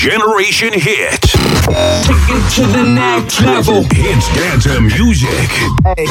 [0.00, 1.20] Generation Hit.
[1.20, 3.82] Take it to the next level.
[3.92, 5.28] Hits dance music.
[5.84, 6.06] Hey,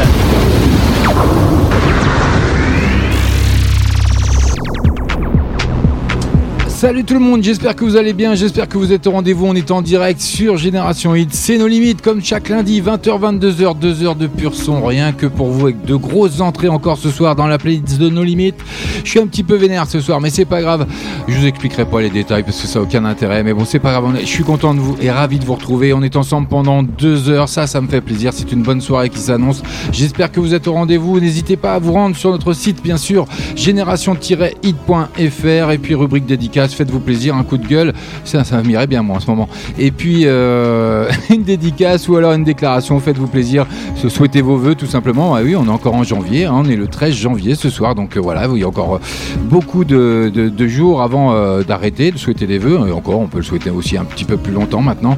[6.78, 9.48] Salut tout le monde, j'espère que vous allez bien, j'espère que vous êtes au rendez-vous,
[9.48, 13.80] on est en direct sur Génération Hit, c'est nos limites comme chaque lundi, 20h, 22h,
[13.80, 17.10] 2 heures de pur son, rien que pour vous avec de grosses entrées encore ce
[17.10, 18.58] soir dans la playlist de nos limites.
[19.04, 20.86] Je suis un petit peu vénère ce soir, mais c'est pas grave,
[21.28, 23.80] je vous expliquerai pas les détails parce que ça n'a aucun intérêt, mais bon c'est
[23.80, 26.48] pas grave, je suis content de vous et ravi de vous retrouver, on est ensemble
[26.48, 30.32] pendant 2 heures, ça ça me fait plaisir, c'est une bonne soirée qui s'annonce, j'espère
[30.32, 33.26] que vous êtes au rendez-vous, n'hésitez pas à vous rendre sur notre site bien sûr,
[33.56, 39.02] génération-hit.fr et puis rubrique dédicace faites-vous plaisir, un coup de gueule, ça, ça m'irait bien
[39.02, 39.50] moi en ce moment.
[39.78, 43.66] Et puis euh, une dédicace ou alors une déclaration, faites-vous plaisir,
[44.08, 45.36] souhaitez vos voeux tout simplement.
[45.36, 47.96] Ah oui, on est encore en janvier, hein, on est le 13 janvier ce soir,
[47.96, 49.00] donc euh, voilà, il y a encore euh,
[49.44, 52.88] beaucoup de, jours avant d'arrêter de souhaiter des vœux.
[52.88, 55.18] Et encore, on peut le souhaiter aussi un petit peu plus longtemps maintenant.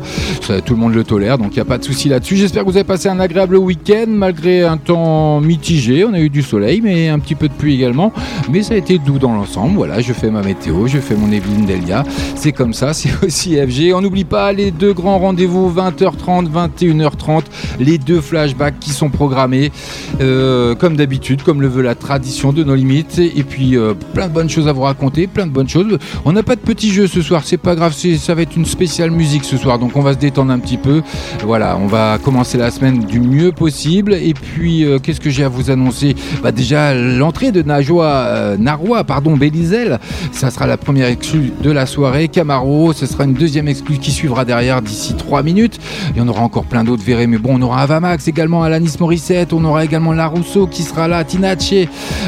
[0.66, 2.36] tout le monde le tolère, donc il n'y a pas de souci là-dessus.
[2.36, 6.06] J'espère que vous avez passé un agréable week-end malgré un temps mitigé.
[6.06, 8.14] On a eu du soleil, mais un petit peu de pluie également.
[8.52, 9.76] Mais ça a été doux dans l'ensemble.
[9.76, 12.04] Voilà, je fais ma météo, je fais mon Delia.
[12.36, 13.94] C'est comme ça, c'est aussi FG.
[13.94, 17.44] On n'oublie pas les deux grands rendez-vous 20h30, 21h30,
[17.80, 19.72] les deux flashbacks qui sont programmés
[20.22, 23.20] euh, comme d'habitude, comme le veut la tradition de nos limites.
[23.20, 25.98] Et puis euh, plein de bonnes choses à vous raconter, plein de bonnes choses.
[26.26, 28.66] On n'a pas de petits jeux ce soir, c'est pas grave, ça va être une
[28.66, 31.02] spéciale musique ce soir, donc on va se détendre un petit peu.
[31.44, 34.14] Voilà, on va commencer la semaine du mieux possible.
[34.14, 36.16] Et puis euh, qu'est-ce que j'ai à vous annoncer?
[36.44, 40.00] Bah déjà l'entrée de Najwa, Narwa, pardon, Bélizel,
[40.32, 42.28] ça sera la première de la soirée.
[42.28, 45.80] Camaro, ce sera une deuxième exclue qui suivra derrière d'ici 3 minutes.
[46.12, 47.28] Il y en aura encore plein d'autres, verrez.
[47.28, 51.08] Mais bon, on aura Avamax également, Alanis Morissette, on aura également La Rousseau qui sera
[51.08, 51.74] là, Tinache,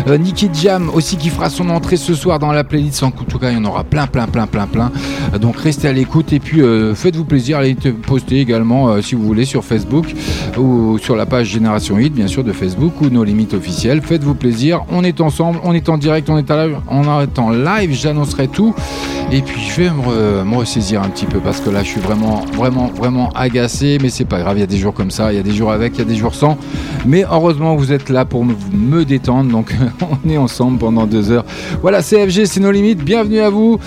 [0.07, 0.17] euh,
[0.53, 3.03] Jam aussi qui fera son entrée ce soir dans la playlist.
[3.03, 4.91] En tout cas, il y en aura plein, plein, plein, plein, plein.
[5.39, 9.23] Donc restez à l'écoute et puis euh, faites-vous plaisir, allez poster également euh, si vous
[9.23, 10.13] voulez sur Facebook
[10.57, 14.01] ou sur la page Génération Hit, bien sûr, de Facebook ou nos limites officielles.
[14.01, 17.49] Faites-vous plaisir, on est ensemble, on est en direct, on est, live, on est en
[17.49, 18.75] live, j'annoncerai tout.
[19.33, 22.43] Et puis je vais me, ressaisir un petit peu parce que là je suis vraiment,
[22.53, 23.97] vraiment, vraiment agacé.
[24.01, 25.53] Mais c'est pas grave, il y a des jours comme ça, il y a des
[25.53, 26.57] jours avec, il y a des jours sans.
[27.05, 29.49] Mais heureusement vous êtes là pour me, détendre.
[29.49, 29.73] Donc
[30.25, 31.45] on est ensemble pendant deux heures.
[31.81, 33.03] Voilà, CFG, c'est nos limites.
[33.03, 33.79] Bienvenue à vous.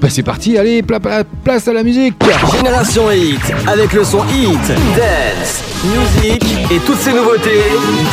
[0.00, 2.14] Bah c'est parti, allez, place à la musique.
[2.56, 7.62] Génération Hit, avec le son Hit, Dance, Music et toutes ces nouveautés,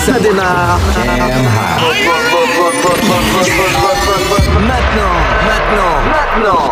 [0.05, 0.79] ça démarre.
[4.59, 5.26] Maintenant,
[5.67, 6.71] maintenant, maintenant.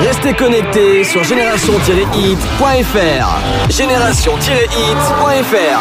[0.00, 3.70] Restez connectés sur génération-hit.fr.
[3.70, 5.78] Génération-hit.fr.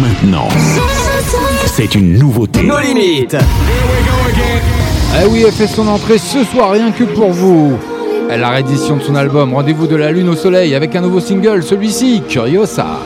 [0.00, 0.48] Maintenant,
[1.66, 2.62] c'est une nouveauté.
[2.62, 3.36] Nos limites.
[5.14, 7.78] Ah oui, elle fait son entrée ce soir rien que pour vous.
[8.28, 11.62] La réédition de son album Rendez-vous de la Lune au Soleil avec un nouveau single,
[11.62, 13.00] celui-ci, Curiosa.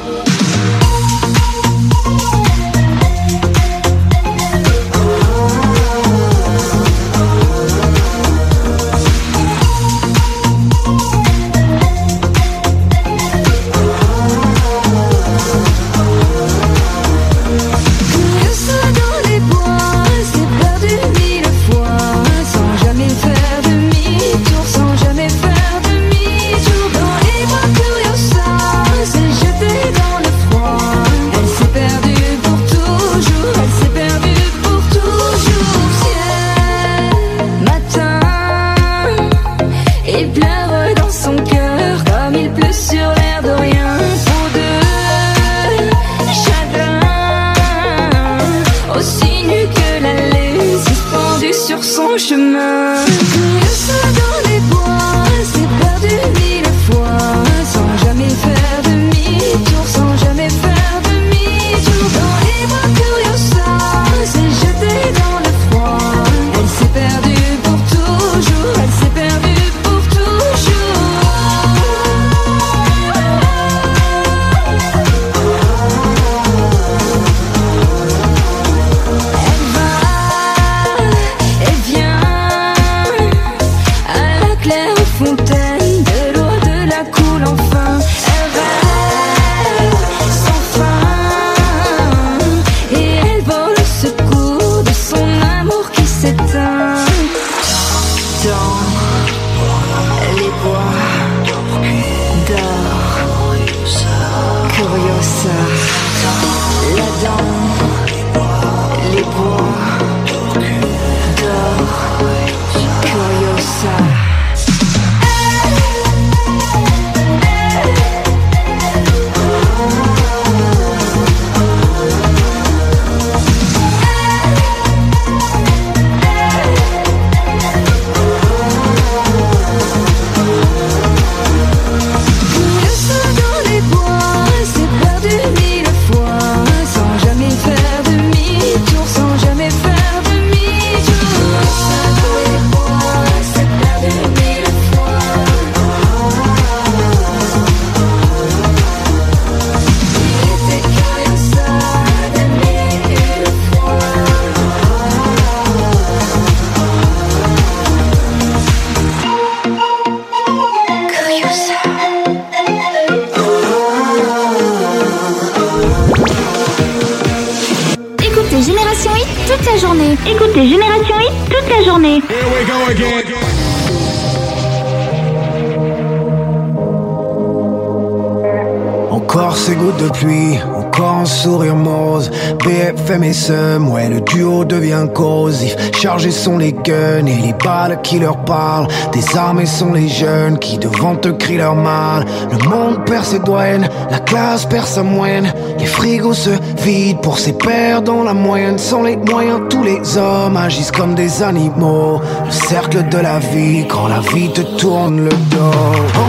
[186.31, 188.87] Sont les guns et les balles qui leur parlent.
[189.13, 192.25] Désarmés sont les jeunes qui devant te crient leur mal.
[192.51, 195.53] Le monde perd ses douanes, la classe perd sa moyenne.
[195.79, 196.51] Les frigos se
[196.83, 198.79] vident pour ses pères dans la moyenne.
[198.79, 202.21] Sans les moyens, tous les hommes agissent comme des animaux.
[202.45, 205.73] Le cercle de la vie, quand la vie te tourne le dos.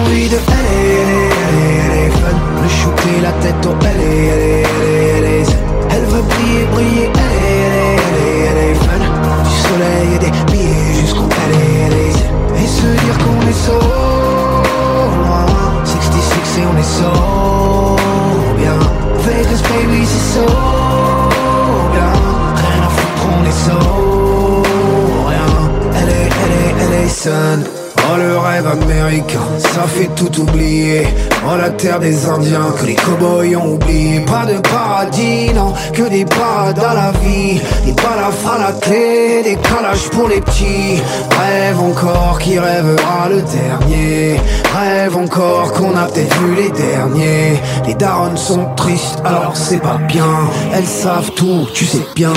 [0.05, 0.37] Envie de
[2.63, 4.63] le shooter la tête au est,
[5.91, 7.12] elle veut briller, briller,
[19.73, 20.45] baby c'est so
[21.93, 22.11] bien,
[22.61, 23.77] rien à foutre on est so
[25.29, 25.51] rien,
[25.97, 27.82] elle est, elle est, elle est sun.
[28.17, 31.07] Le rêve américain, ça fait tout oublier.
[31.45, 34.19] Oh la terre des indiens que les cowboys ont oublié.
[34.21, 37.59] Pas de paradis, non, que des parades à la vie.
[37.85, 41.01] Des balafres à la clé, des calages pour les petits.
[41.39, 44.39] Rêve encore qui rêvera le dernier.
[44.77, 47.59] Rêve encore qu'on a peut-être vu les derniers.
[47.87, 50.49] Les darons sont tristes, alors c'est pas bien.
[50.73, 52.33] Elles savent tout, tu sais bien.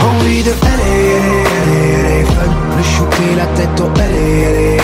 [0.00, 0.52] Envie de
[2.42, 4.78] elle Le shooter la tête au elle elle est,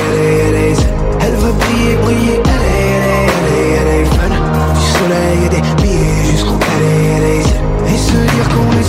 [0.49, 0.81] elle est,
[1.23, 4.33] elle veut briller, briller, elle est, elle est, elle est, fan
[4.75, 8.89] Du soleil et des billets jusqu'au elle est, elle est Et se dire qu'on est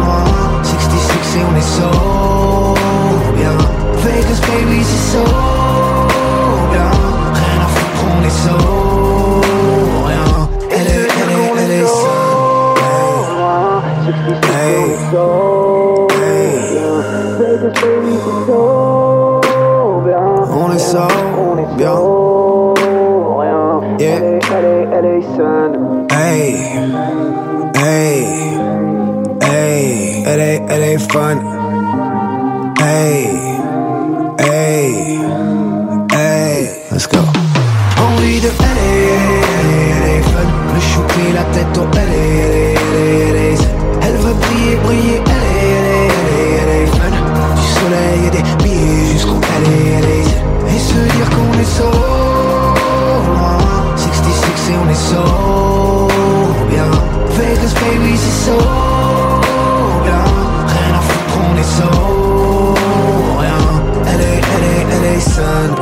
[0.00, 0.24] loin
[0.62, 1.90] 66 et on est so
[3.36, 3.56] bien.
[4.02, 5.47] Vegas baby c'est so
[20.98, 21.08] ça,
[21.76, 21.98] bien.
[23.98, 24.20] Yeah.
[26.10, 26.54] Hey,
[27.76, 28.18] hey,
[29.42, 31.38] hey, elle est, elle est fun.
[32.80, 33.26] Hey,
[34.38, 35.18] hey,
[36.12, 36.60] hey,
[36.92, 37.18] let's go.
[38.04, 38.50] Envie de
[38.88, 39.08] est,
[39.58, 40.48] elle est, fun.
[40.74, 42.74] Le shooter la tête au est,
[43.30, 43.60] elle est,
[44.02, 47.14] elle veut briller, briller, elle est, elle est, elle est, fan
[47.56, 50.17] Du soleil et des billets jusqu'au est, elle est
[50.88, 51.90] se dire qu'on est so
[53.34, 53.58] loin
[53.96, 55.22] 66 et on est so
[56.70, 56.90] bien.
[57.36, 58.58] Vegas baby c'est so
[60.06, 60.24] bien.
[60.74, 61.90] Rien à foutre on est so
[63.42, 63.62] rien.
[64.10, 65.77] Elle est, elle est, elle est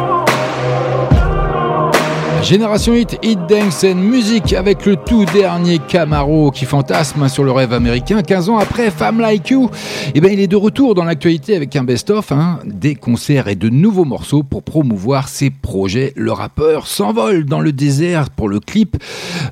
[2.42, 7.50] Génération Hit, Hit Dance and Music avec le tout dernier Camaro qui fantasme sur le
[7.50, 9.70] rêve américain 15 ans après Femme Like You.
[10.14, 13.56] Eh ben, il est de retour dans l'actualité avec un best-of, hein, des concerts et
[13.56, 16.12] de nouveaux morceaux pour promouvoir ses projets.
[16.16, 18.96] Le rappeur s'envole dans le désert pour le clip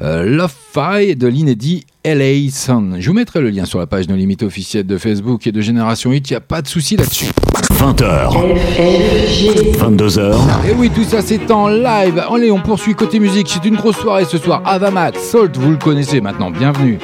[0.02, 2.96] euh, Love De l'inédit LA Sun.
[2.98, 5.60] Je vous mettrai le lien sur la page No Limite officielle de Facebook et de
[5.60, 7.26] Génération Hit, il n'y a pas de souci là-dessus.
[7.74, 8.32] 20h,
[9.78, 10.34] 22h,
[10.68, 12.20] Et oui, tout ça c'est en live.
[12.28, 13.46] Allez, on poursuit côté musique.
[13.48, 14.62] C'est une grosse soirée ce soir.
[14.64, 16.50] Avamax, Salt, vous le connaissez maintenant.
[16.50, 16.98] Bienvenue.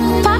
[0.00, 0.37] goodbye.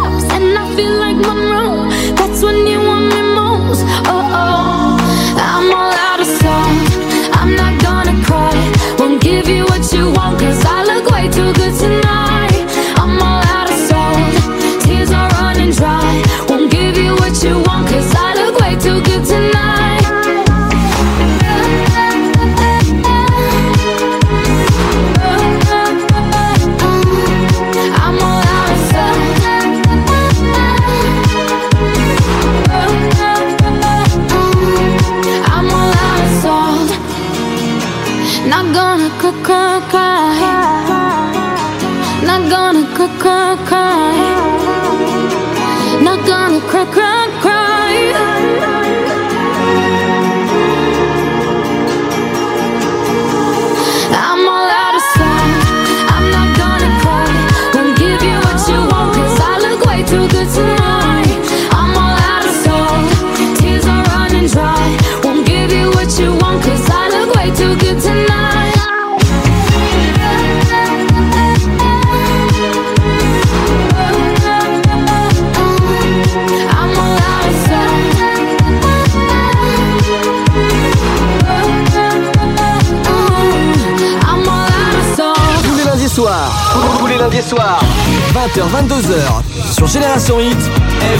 [90.29, 90.61] Génération Hit,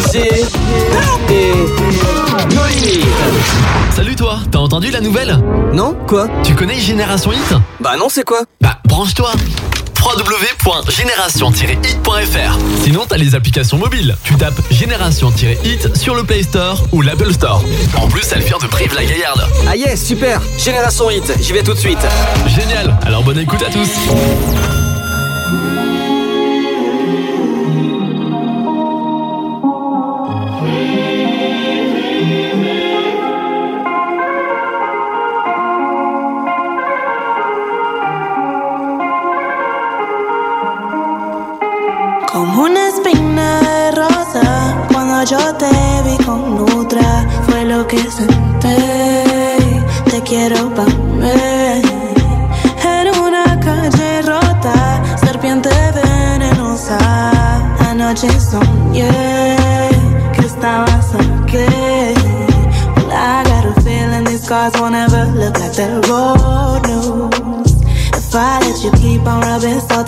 [0.03, 0.17] FG
[1.31, 1.53] et
[2.55, 3.07] No Limit.
[3.97, 5.39] Salut toi, t'as entendu la nouvelle?
[5.73, 6.29] Non Quoi?
[6.45, 7.55] Tu connais Génération Hit?
[7.81, 8.43] Bah non, c'est quoi?
[8.61, 9.33] Bah branche-toi
[9.99, 14.15] www.génération-hit.fr Sinon t'as les applications mobiles.
[14.25, 17.65] Tu tapes Génération-hit sur le Play Store ou l'Apple Store.
[17.97, 19.47] En plus elle vient de Brive-la-Gaillarde.
[19.67, 22.07] Ah yes, super Génération Hit, j'y vais tout de suite.
[22.47, 23.89] Génial, alors bonne écoute à tous.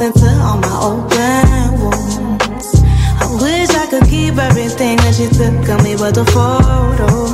[0.01, 2.83] Salt into all my open wounds.
[3.21, 7.33] I wish I could keep everything that you took of me, but the photos.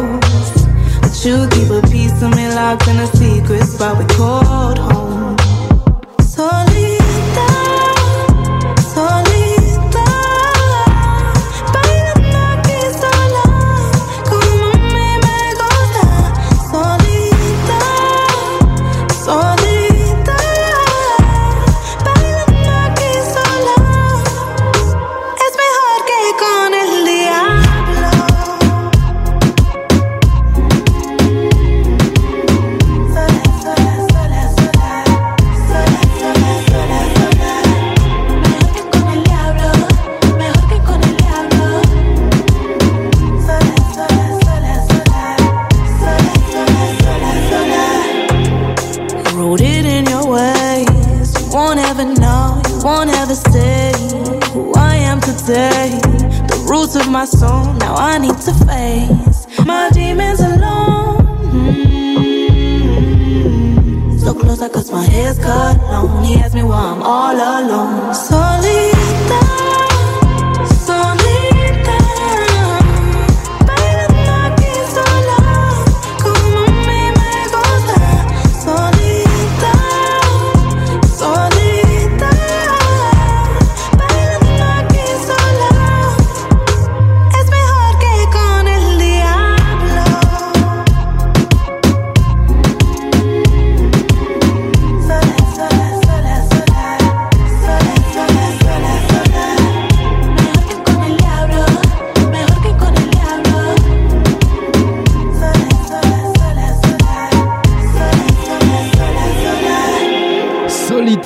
[1.00, 4.45] But you keep a piece of me locked in a secret spot we called
[55.66, 56.00] am.
[56.46, 61.26] The roots of my soul, now I need to face my demons alone.
[61.52, 62.26] Mm.
[64.20, 66.24] So close, I cause my hair's cut long.
[66.24, 68.14] He asked me why I'm all alone.
[68.14, 69.85] Solita.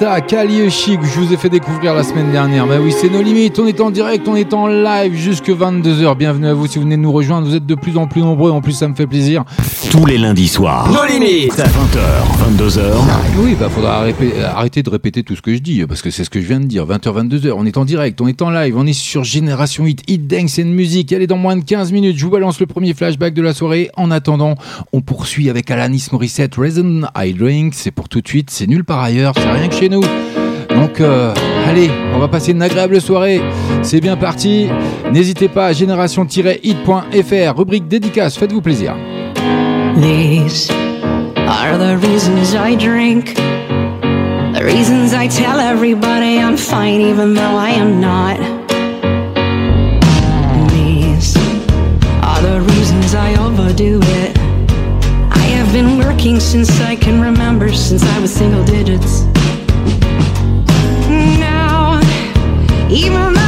[0.01, 2.67] Solita, Kali Chic, je vous ai fait découvrir la semaine dernière.
[2.67, 3.59] Bah oui, c'est nos limites.
[3.59, 6.17] On est en direct, on est en live jusque 22h.
[6.17, 7.47] Bienvenue à vous si vous venez de nous rejoindre.
[7.47, 8.51] Vous êtes de plus en plus nombreux.
[8.51, 9.45] En plus, ça me fait plaisir.
[9.91, 12.81] Tous les lundis soirs, No Limit 20h, 22h,
[13.39, 14.05] Oui, bah faudra
[14.55, 16.61] arrêter de répéter tout ce que je dis parce que c'est ce que je viens
[16.61, 16.87] de dire.
[16.87, 17.53] 20h, 22h.
[17.57, 20.59] On est en direct, on est en live, on est sur Génération Hit, Hit Dance
[20.61, 21.13] and Music.
[21.13, 22.17] Elle est dans moins de 15 minutes.
[22.17, 23.91] Je vous balance le premier flashback de la soirée.
[23.97, 24.55] En attendant,
[24.93, 27.75] on poursuit avec Alanis Morissette, Reason I Drink.
[27.77, 28.51] C'est pour tout de suite.
[28.51, 29.35] C'est nulle part ailleurs.
[29.37, 30.03] C'est rien que chez nous.
[30.71, 31.35] Donc, euh,
[31.69, 33.43] allez, on va passer une agréable soirée.
[33.83, 34.69] C'est bien parti.
[35.13, 38.39] N'hésitez pas à génération-hit.fr, rubrique dédicace.
[38.39, 38.95] Faites-vous plaisir.
[39.97, 40.71] These
[41.37, 43.35] are the reasons I drink.
[44.55, 48.39] The reasons I tell everybody I'm fine even though I am not.
[50.71, 51.37] These
[52.23, 54.39] are the reasons I overdo it.
[55.33, 59.25] I have been working since I can remember, since I was single digits.
[62.93, 63.40] Even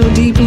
[0.00, 0.39] so deeply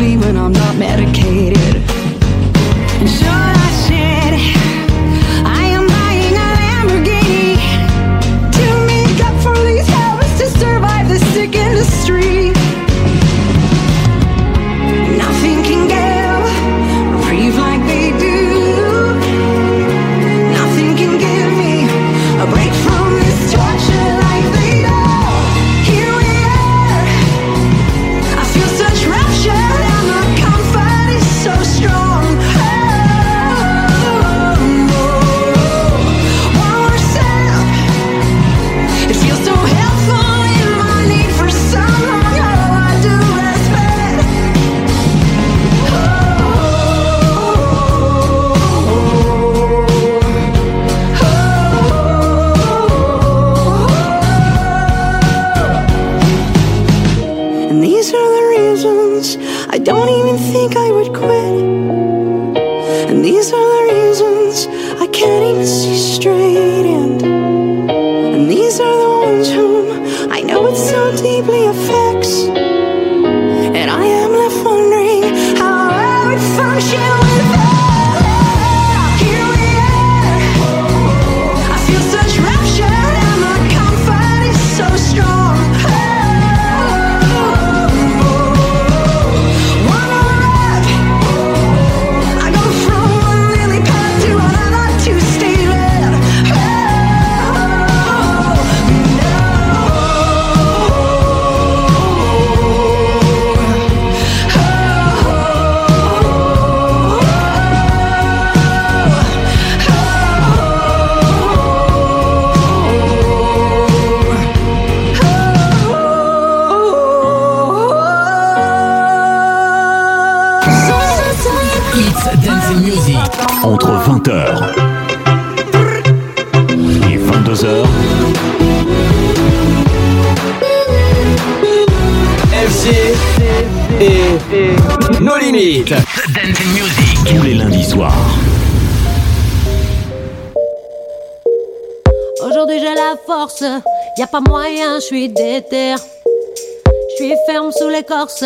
[144.17, 145.95] y a pas moyen, je suis déter.
[145.95, 148.43] Je suis ferme sous l'écorce,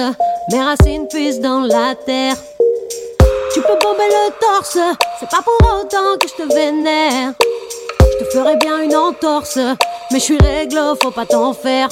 [0.51, 2.35] mes racines puissent dans la terre.
[3.53, 4.77] Tu peux bomber le torse,
[5.19, 7.33] c'est pas pour autant que je te vénère.
[8.01, 9.57] Je te ferai bien une entorse,
[10.11, 11.89] mais je suis réglo, faut pas t'en faire.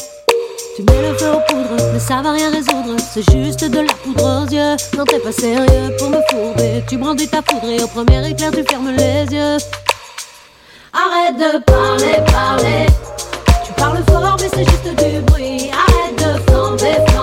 [0.75, 2.97] Tu mets le feu aux poudres, mais ça va rien résoudre.
[3.13, 4.75] C'est juste de la poudre aux yeux.
[4.97, 6.83] Non, t'es pas sérieux pour me fourber.
[6.89, 9.57] Tu brandis ta poudre et au premier éclair, tu fermes les yeux.
[10.93, 12.87] Arrête de parler, parler.
[14.15, 15.69] Fort, mais c'est juste du bruit.
[15.73, 17.14] Arrête de flamber.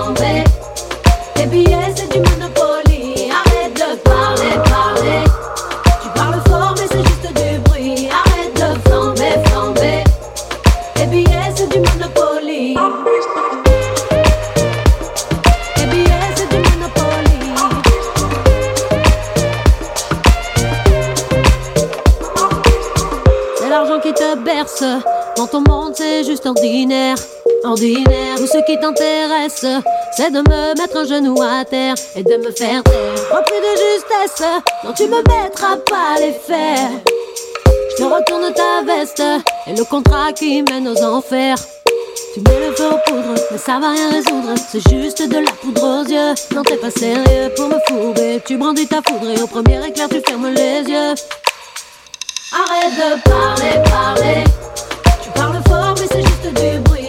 [26.33, 27.15] Juste ordinaire.
[27.63, 28.35] Ordinaire.
[28.37, 29.65] Tout ce qui t'intéresse,
[30.17, 33.13] c'est de me mettre un genou à terre et de me faire taire.
[33.31, 34.47] Repris de justesse,
[34.83, 36.89] non, tu me mettras pas les fers.
[37.91, 39.21] Je te retourne ta veste
[39.67, 41.57] et le contrat qui mène aux enfers.
[42.33, 44.55] Tu mets le feu aux poudres, mais ça va rien résoudre.
[44.71, 46.33] C'est juste de la poudre aux yeux.
[46.55, 48.41] Non, t'es pas sérieux pour me fourber.
[48.47, 51.13] Tu brandis ta foudre et au premier éclair, tu fermes les yeux.
[52.53, 54.43] Arrête de parler, parler.
[56.43, 57.02] yesterday,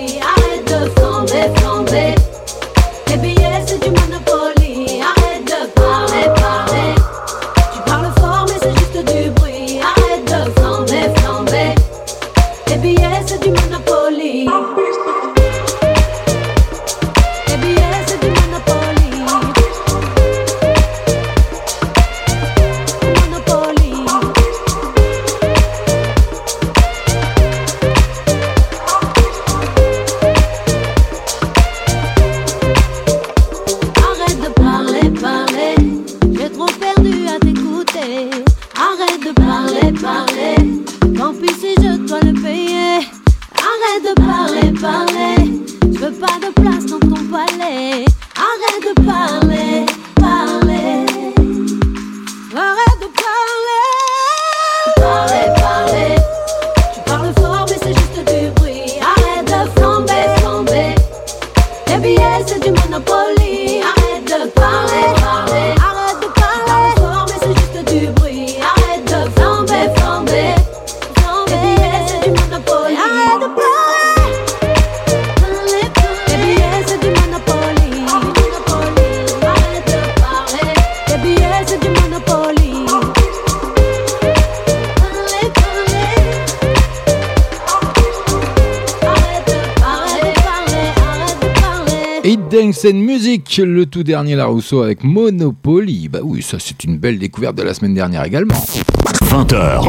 [93.84, 96.08] le tout dernier La Rousseau avec Monopoly.
[96.08, 98.54] Bah oui, ça c'est une belle découverte de la semaine dernière également.
[98.54, 99.84] 20h.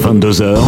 [0.00, 0.58] 22h.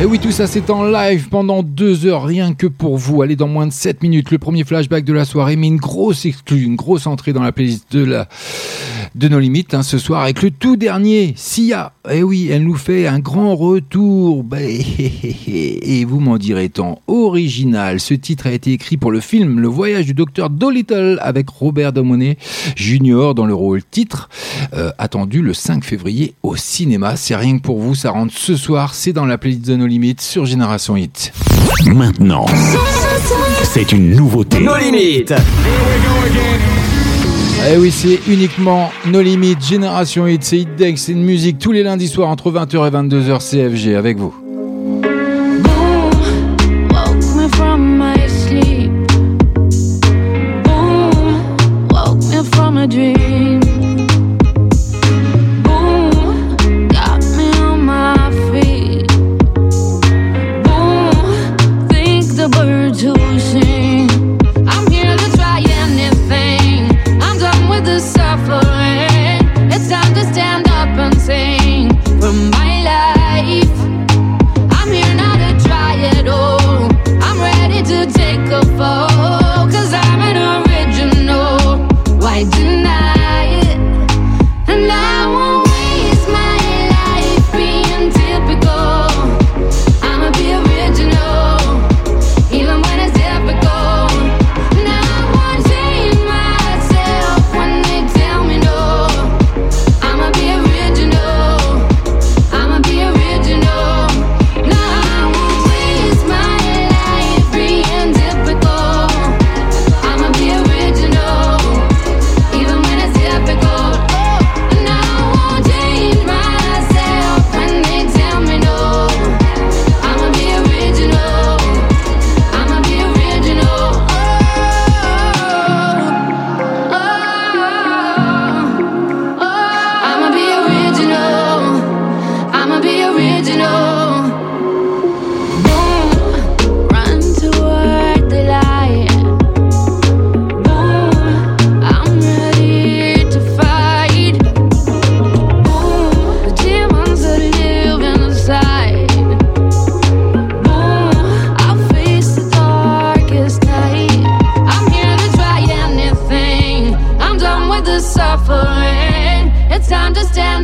[0.00, 3.20] Et oui, tout ça c'est en live pendant deux heures, rien que pour vous.
[3.20, 6.24] Allez, dans moins de 7 minutes, le premier flashback de la soirée, mais une grosse
[6.24, 8.26] exclue, une grosse entrée dans la playlist de la
[9.14, 11.92] de nos limites hein, ce soir avec le tout dernier, Sia.
[12.10, 14.42] Et oui, elle nous fait un grand retour.
[14.42, 17.00] Bah, et vous m'en direz tant.
[17.06, 21.48] Original, ce titre a été écrit pour le film Le voyage du docteur Dolittle avec
[21.48, 22.36] Robert Domoney
[22.76, 23.34] Jr.
[23.34, 24.28] dans le rôle titre,
[24.74, 27.16] euh, attendu le 5 février au cinéma.
[27.16, 29.86] C'est rien que pour vous, ça rentre ce soir, c'est dans la playlist de nos
[29.86, 31.32] limites sur Génération Hit.
[31.86, 32.46] Maintenant,
[33.62, 34.60] c'est une nouveauté.
[34.60, 35.34] Nos limites.
[37.66, 41.72] Eh oui, c'est uniquement No Limit, Génération Hit, c'est Hit Deck, c'est une musique tous
[41.72, 44.34] les lundis soirs entre 20h et 22h CFG avec vous.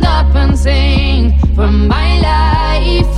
[0.05, 3.13] Up and sing for my life.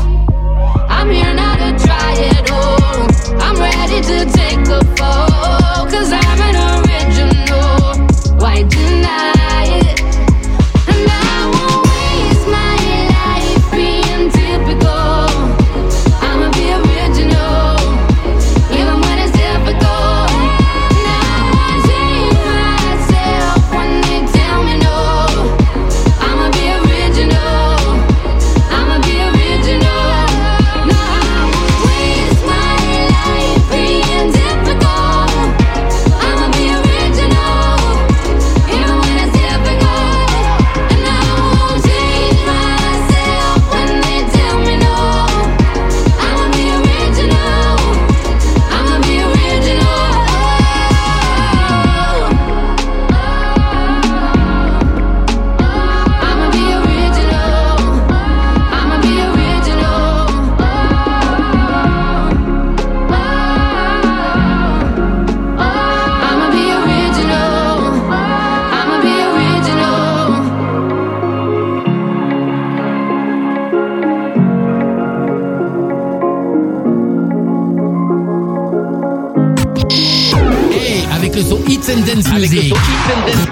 [0.90, 2.14] I'm here to try
[2.52, 3.42] all.
[3.42, 4.66] I'm ready to take
[4.98, 5.88] fall.
[5.88, 6.33] Cause I'm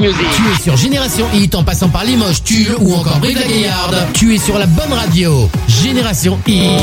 [0.02, 3.98] Tu es sur Génération Hit en passant par Limoges, Tulle ou encore Brive la Gaillarde.
[4.14, 5.48] Tu es sur la bonne radio.
[5.68, 6.74] Génération Hit.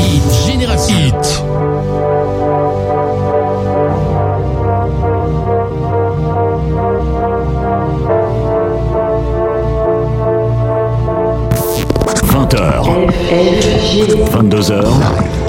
[0.47, 1.43] Génération Hit.
[12.55, 12.99] h
[14.31, 15.48] 22h.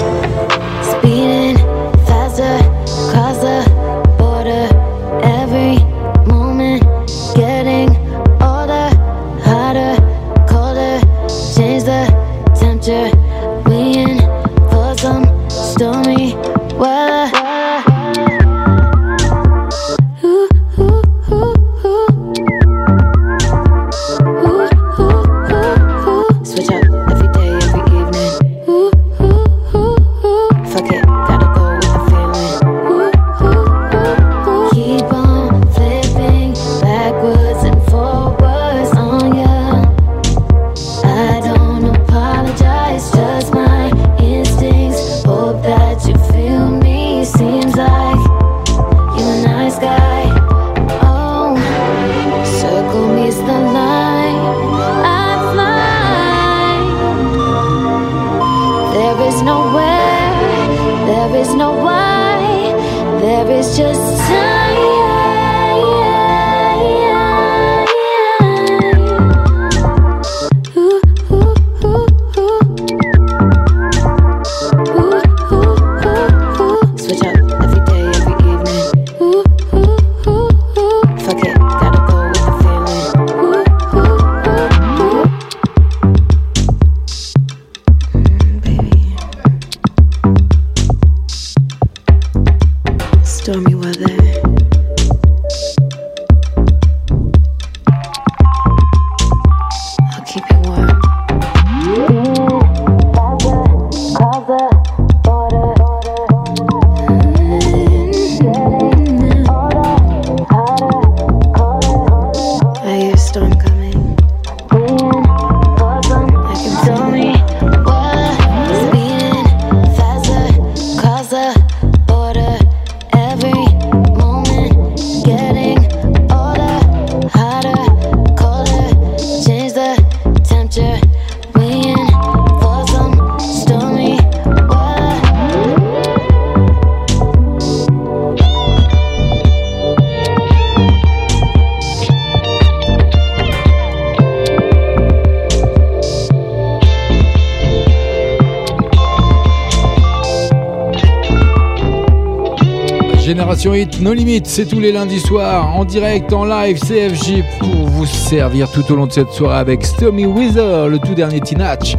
[153.63, 158.07] Hit, No Limit, c'est tous les lundis soirs en direct, en live, CFJ pour vous
[158.07, 161.95] servir tout au long de cette soirée avec Stormy Weather, le tout dernier Tinach.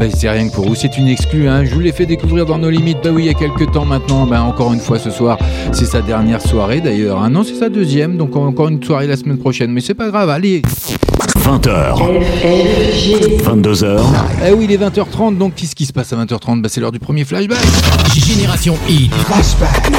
[0.00, 1.64] Ben, c'est rien que pour vous, c'est une exclue, hein.
[1.64, 3.84] je vous l'ai fait découvrir dans No Limit, bah oui, il y a quelques temps
[3.84, 5.38] maintenant, ben, encore une fois ce soir,
[5.70, 7.30] c'est sa dernière soirée d'ailleurs, hein.
[7.30, 10.30] non c'est sa deuxième, donc encore une soirée la semaine prochaine, mais c'est pas grave,
[10.30, 10.62] allez
[11.44, 12.00] 20h.
[13.44, 14.00] 22h.
[14.46, 16.90] Eh oui, il est 20h30, donc qu'est-ce qui se passe à 20h30 bah, C'est l'heure
[16.90, 17.58] du premier flashback.
[18.14, 19.12] Génération Hit.
[19.12, 19.92] Flashback.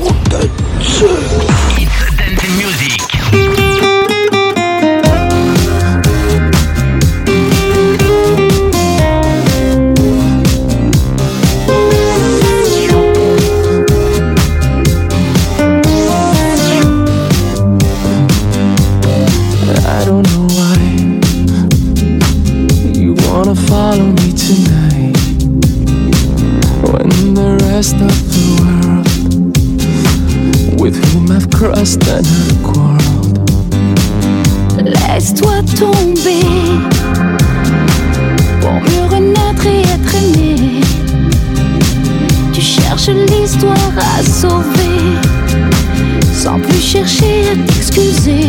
[47.07, 48.44] Chercher à t'excuser.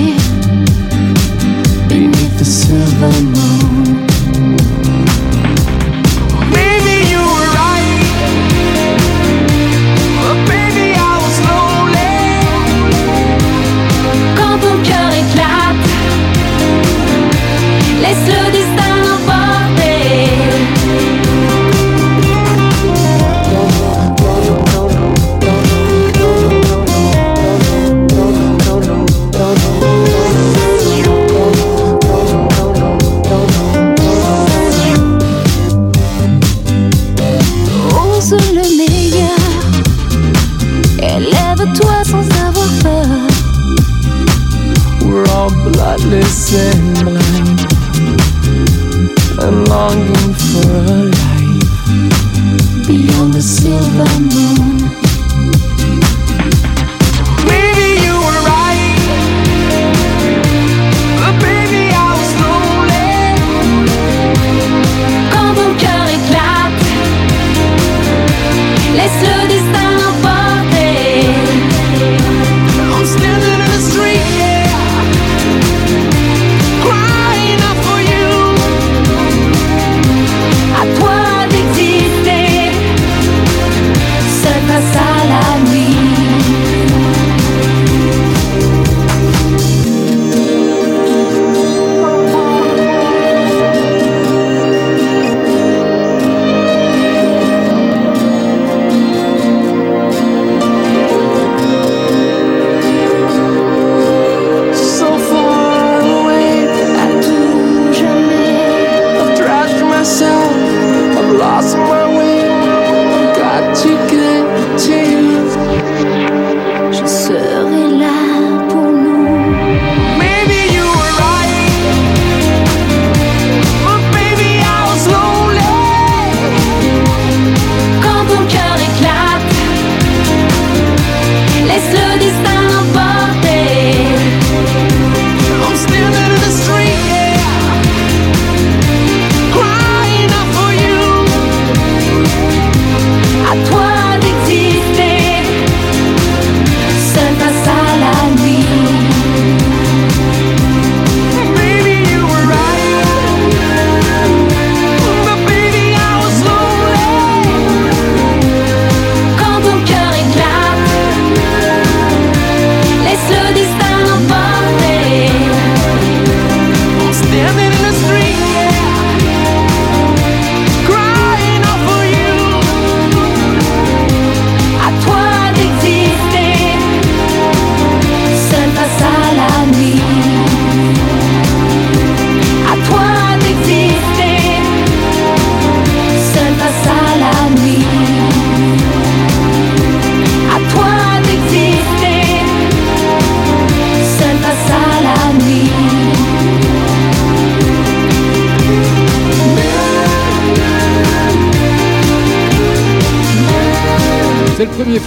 [111.47, 111.96] awesome.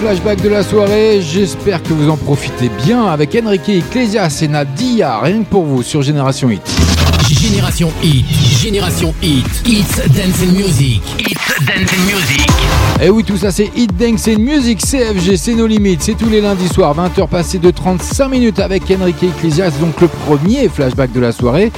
[0.09, 1.21] Flashback de la soirée.
[1.21, 5.83] J'espère que vous en profitez bien avec Enrique Iglesias et Nadia, rien que pour vous
[5.83, 6.63] sur Génération Hit.
[7.29, 8.25] Génération Hit,
[8.59, 12.47] Génération Hit, It's Dance and Music, It's Dance and Music.
[13.01, 16.01] Et Eh oui, tout ça c'est Hit Dance and Music CFG, c'est nos limites.
[16.01, 20.07] C'est tous les lundis soirs, 20h passées de 35 minutes avec Enrique Iglesias, donc le
[20.07, 21.71] premier flashback de la soirée.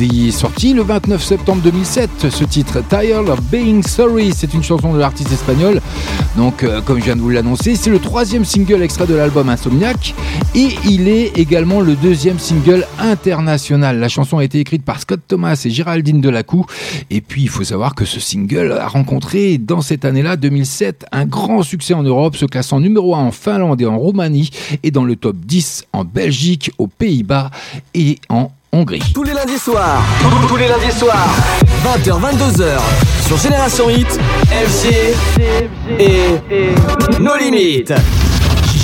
[0.00, 2.30] Il est sorti le 29 septembre 2007.
[2.30, 5.80] Ce titre, Tired of Being Sorry, c'est une chanson de l'artiste espagnol.
[6.36, 9.48] Donc, euh, comme je viens de vous l'annoncer, c'est le troisième single extrait de l'album
[9.48, 10.14] Insomniac
[10.54, 13.98] et il est également le deuxième single international.
[13.98, 16.66] La chanson a été écrite par Scott Thomas et Géraldine Delacou.
[17.08, 21.24] Et puis, il faut savoir que ce single a rencontré dans cette année-là, 2007, un
[21.24, 24.50] grand succès en Europe, se classant numéro 1 en Finlande et en Roumanie
[24.82, 27.50] et dans le top 10 en Belgique, aux Pays-Bas
[27.94, 29.02] et en Hongrie.
[29.14, 31.28] Tous les lundis soirs, tous- tous les lundis soirs,
[31.82, 32.78] 20h, 22h,
[33.26, 34.20] sur Génération Hit,
[34.50, 35.14] FG
[35.98, 36.38] et
[37.18, 37.94] No Limites.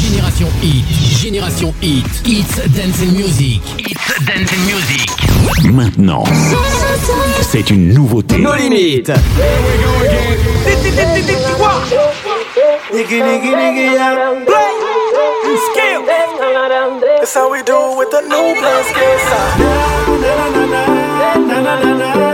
[0.02, 0.84] Génération Hit,
[1.20, 5.70] Génération Hit, It's Dance and Music, It's Dance and Music.
[5.70, 6.24] Maintenant,
[7.50, 8.38] c'est une nouveauté.
[8.38, 9.12] No Limites.
[12.92, 14.16] Nigga, nigga, nigga, yeah.
[14.46, 14.72] Play.
[15.70, 16.41] Skill.
[16.68, 18.82] That's how we do it with the new play
[22.14, 22.31] skill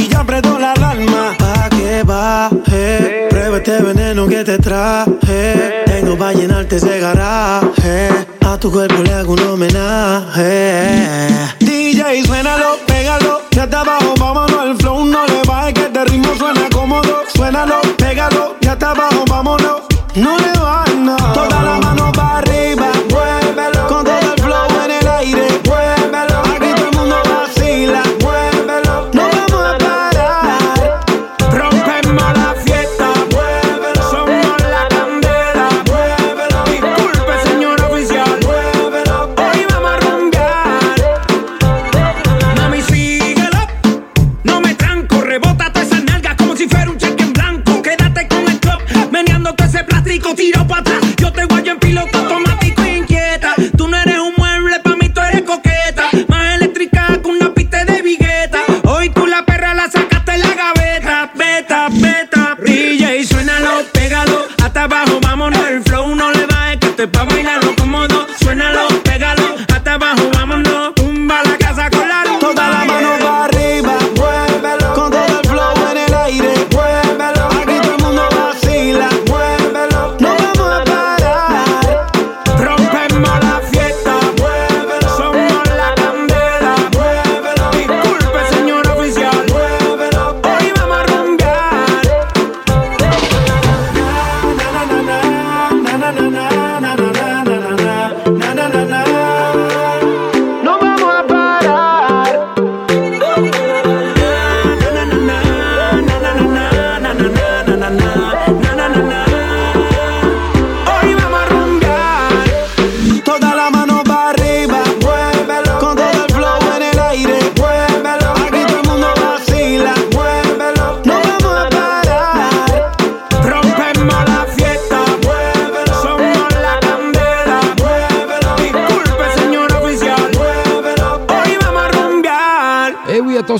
[0.00, 1.36] Nicky ya apretó la alarma.
[1.38, 5.84] Pa' que baje, prueba este veneno que te traje.
[5.86, 8.08] Tengo pa' llenarte ese garaje.
[8.46, 11.18] A tu cuerpo le hago un homenaje.
[11.60, 13.42] DJ, suénalo, pégalo.
[13.50, 15.04] Ya está abajo, vámonos al flow.
[15.04, 17.22] No le bajes que este ritmo suena cómodo.
[17.34, 18.56] Suénalo, pégalo.
[18.60, 19.82] Ya está abajo, vámonos.
[20.14, 20.89] No le bajes,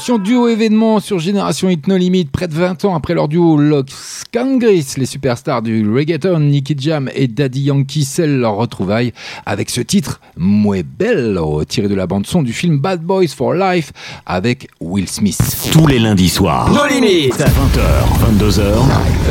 [0.00, 3.58] attention, duo événement sur Génération Hit No Limit, près de 20 ans après leur duo
[3.58, 9.12] Lox Kangris, les superstars du reggaeton, Nicky Jam et Daddy Yankee scellent leur retrouvailles
[9.44, 13.92] avec ce titre Muy Bello, tiré de la bande-son du film Bad Boys for Life
[14.24, 15.68] avec Will Smith.
[15.70, 16.72] Tous les lundis soirs.
[16.72, 17.34] No Limites.
[17.34, 18.62] 20h, 22h.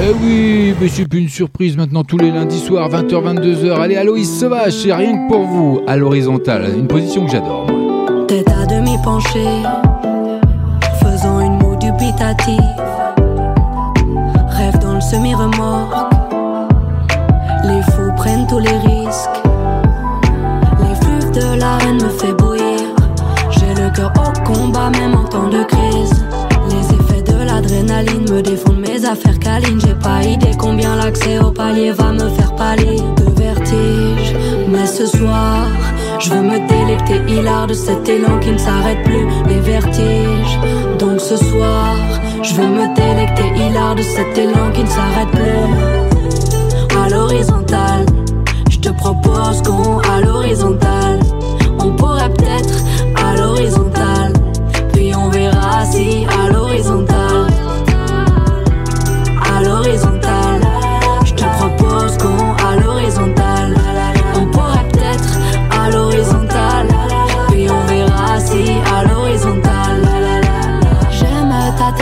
[0.04, 3.82] Eh oui, mais c'est plus une surprise maintenant tous les lundis soirs, 20h, 22h.
[3.82, 7.66] Allez, Aloïs Sauvage, c'est rien que pour vous, à l'horizontale, une position que j'adore.
[8.28, 9.99] Tête à demi penchée, faisant
[14.50, 15.94] Rêve dans le semi-remorque.
[17.66, 19.42] Les fous prennent tous les risques.
[20.82, 22.96] Les flux de la me fait bouillir.
[23.52, 26.26] J'ai le cœur au combat, même en temps de crise.
[26.72, 29.80] Les effets de l'adrénaline me défendent mes affaires câlines.
[29.80, 34.36] J'ai pas idée combien l'accès au palier va me faire pâlir de vertige.
[34.68, 35.68] Mais ce soir,
[36.20, 40.60] je veux me délecter hilar de cet élan qui ne s'arrête plus, les vertiges.
[41.00, 41.96] Donc ce soir,
[42.44, 47.00] je veux me délecter hilar de cet élan qui ne s'arrête plus.
[47.02, 48.06] À l'horizontale,
[48.70, 51.09] je te propose qu'on à l'horizontale.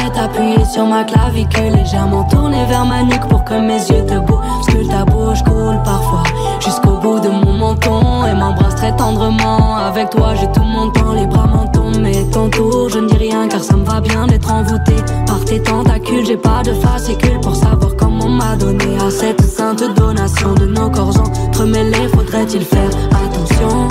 [0.07, 4.19] Tête appuyée sur ma clavicule, légèrement tournée vers ma nuque pour que mes yeux te
[4.19, 4.87] bousculent.
[4.87, 6.23] Ta bouche coule parfois
[6.59, 9.77] jusqu'au bout de mon menton et m'embrasse très tendrement.
[9.77, 11.67] Avec toi, j'ai tout mon temps, les bras m'en
[11.99, 14.93] mais ton tour, je ne dis rien car ça me va bien d'être envoûté
[15.25, 16.25] par tes tentacules.
[16.25, 20.89] J'ai pas de fascicule pour savoir comment m'a donné à cette sainte donation de nos
[20.89, 22.07] corps entremêlés.
[22.13, 23.87] Faudrait-il faire attention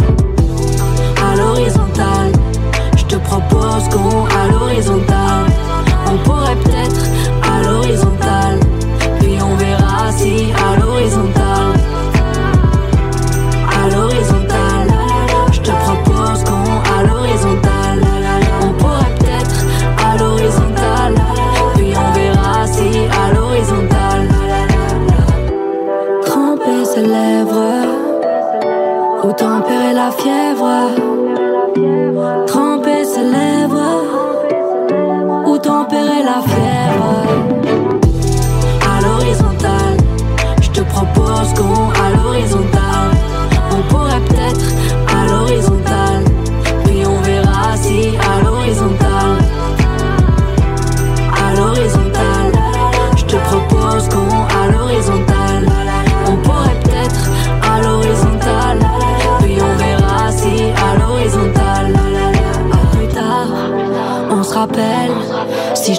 [1.31, 2.33] à l'horizontale?
[2.97, 5.66] Je te propose qu'on à l'horizontale.
[6.25, 7.06] Pourrait peut-être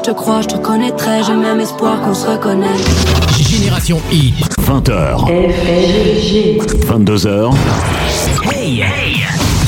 [0.08, 1.22] te crois, je te connaîtrai.
[1.26, 2.82] J'ai même espoir qu'on se reconnaisse.
[3.38, 4.36] Génération Hit.
[4.62, 5.26] 20h.
[6.88, 7.54] 22h.
[8.54, 8.86] Hey,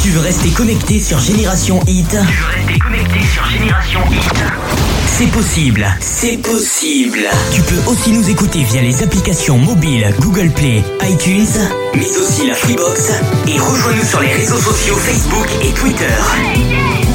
[0.01, 4.43] Tu veux rester connecté sur Génération Hit Tu veux rester connecté sur Génération Hit
[5.07, 7.19] C'est possible, c'est possible.
[7.51, 11.47] Tu peux aussi nous écouter via les applications mobiles Google Play, iTunes,
[11.95, 13.11] mais aussi la Freebox.
[13.45, 17.08] Et rejoins-nous sur les réseaux sociaux Facebook et Twitter.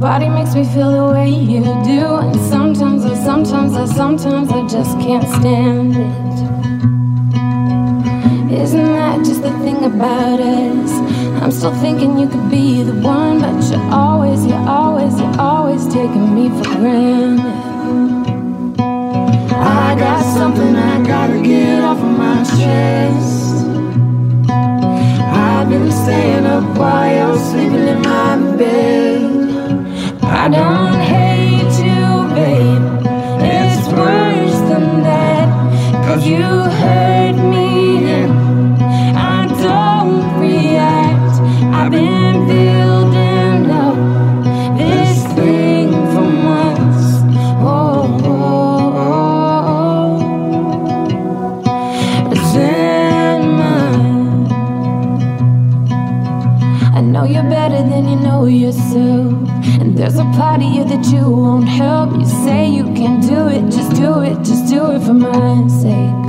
[0.00, 2.16] Nobody makes me feel the way you do.
[2.24, 6.30] And sometimes, I, sometimes, I, sometimes I just can't stand it.
[8.62, 10.90] Isn't that just the thing about us?
[11.42, 15.86] I'm still thinking you could be the one, but you're always, you're always, you're always
[15.88, 17.44] taking me for granted.
[19.52, 23.66] I got something I gotta get off of my chest.
[24.48, 29.29] I've been staying up while you're sleeping in my bed.
[30.42, 32.82] I don't hate you, babe.
[33.42, 35.48] It's worse than that.
[36.06, 37.89] Cause you hurt me
[60.00, 62.18] there's a part of you that you won't help.
[62.18, 66.20] You say you can do it, just do it, just do it for my sake.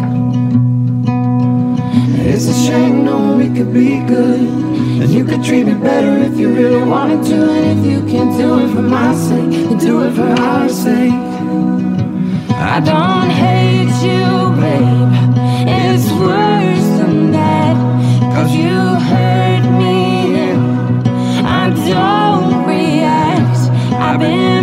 [2.27, 4.41] It's a shame, no, we could be good.
[4.41, 7.49] And you could treat me better if you really wanted to.
[7.49, 11.13] And if you can't do it for my sake, do it for our sake.
[12.75, 14.25] I don't hate you,
[14.59, 15.11] babe.
[15.65, 17.90] It's worse than that.
[24.21, 24.60] Been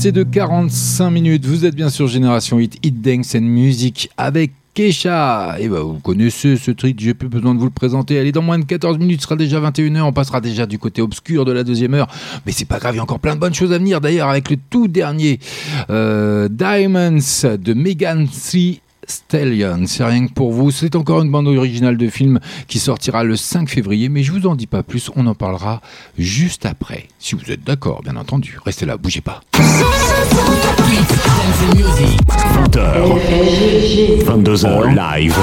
[0.00, 4.08] 20h passées de 45 minutes, vous êtes bien sur Génération Hit, Hit Dance and Music
[4.16, 5.56] avec Kesha.
[5.60, 8.18] Et bah, vous connaissez ce truc, j'ai plus besoin de vous le présenter.
[8.18, 11.44] Allez, dans moins de 14 minutes, sera déjà 21h, on passera déjà du côté obscur
[11.44, 12.08] de la deuxième heure.
[12.46, 14.00] Mais c'est pas grave, il y a encore plein de bonnes choses à venir.
[14.00, 15.38] D'ailleurs, avec le tout dernier
[15.90, 17.18] euh, Diamonds
[17.58, 20.70] de Megan Thee Stallion, c'est rien que pour vous.
[20.70, 22.38] C'est encore une bande originale de film
[22.68, 25.80] qui sortira le 5 février, mais je vous en dis pas plus, on en parlera
[26.18, 27.08] juste après.
[27.18, 28.58] Si vous êtes d'accord, bien entendu.
[28.64, 29.40] Restez là, bougez pas.
[32.60, 35.36] 20h, 22h live.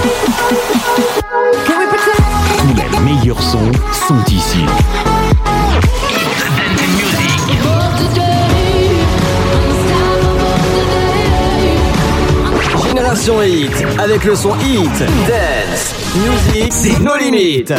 [2.57, 3.71] Tous les meilleurs sons
[4.07, 4.65] sont ici.
[13.07, 17.73] Génération Hit, avec le son Hit, Dance, Music, c'est nos limites.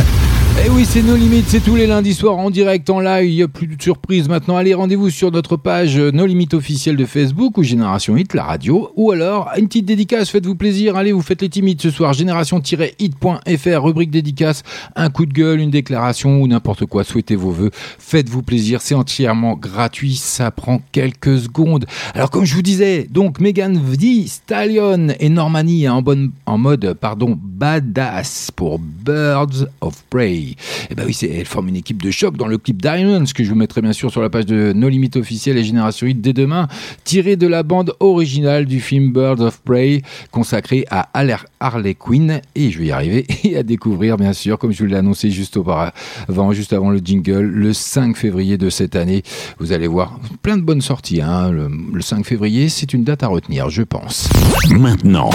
[0.60, 3.36] Eh oui, c'est nos limites, c'est tous les lundis soirs en direct, en live, il
[3.36, 4.56] n'y a plus de surprise maintenant.
[4.56, 8.42] Allez, rendez-vous sur notre page euh, Nos limites officielle de Facebook ou Génération Hit, la
[8.42, 12.12] radio, ou alors une petite dédicace, faites-vous plaisir, allez, vous faites les timides ce soir,
[12.12, 14.64] génération-hit.fr, rubrique dédicace,
[14.96, 18.96] un coup de gueule, une déclaration ou n'importe quoi, souhaitez vos voeux, faites-vous plaisir, c'est
[18.96, 21.86] entièrement gratuit, ça prend quelques secondes.
[22.14, 26.94] Alors comme je vous disais, donc Megan Thee Stallion et Normani en, bonne, en mode
[27.00, 30.47] pardon, badass pour Birds of Prey.
[30.90, 33.44] Et ben oui, c'est, elle forme une équipe de choc dans le clip Diamonds que
[33.44, 36.14] je vous mettrai bien sûr sur la page de No Limit officielle et Génération 8
[36.20, 36.68] dès demain,
[37.04, 42.40] tiré de la bande originale du film Birds of Prey consacré à Aller- Harley Quinn
[42.54, 45.30] et je vais y arriver et à découvrir bien sûr comme je vous l'ai annoncé
[45.30, 49.22] juste auparavant, juste avant le jingle, le 5 février de cette année.
[49.58, 51.20] Vous allez voir plein de bonnes sorties.
[51.20, 51.50] hein.
[51.50, 54.28] Le, le 5 février, c'est une date à retenir, je pense.
[54.70, 55.30] Maintenant,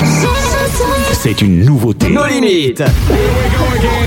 [1.13, 2.09] c'est une nouveauté.
[2.09, 2.83] Nos limites.
[3.83, 3.99] Diamonds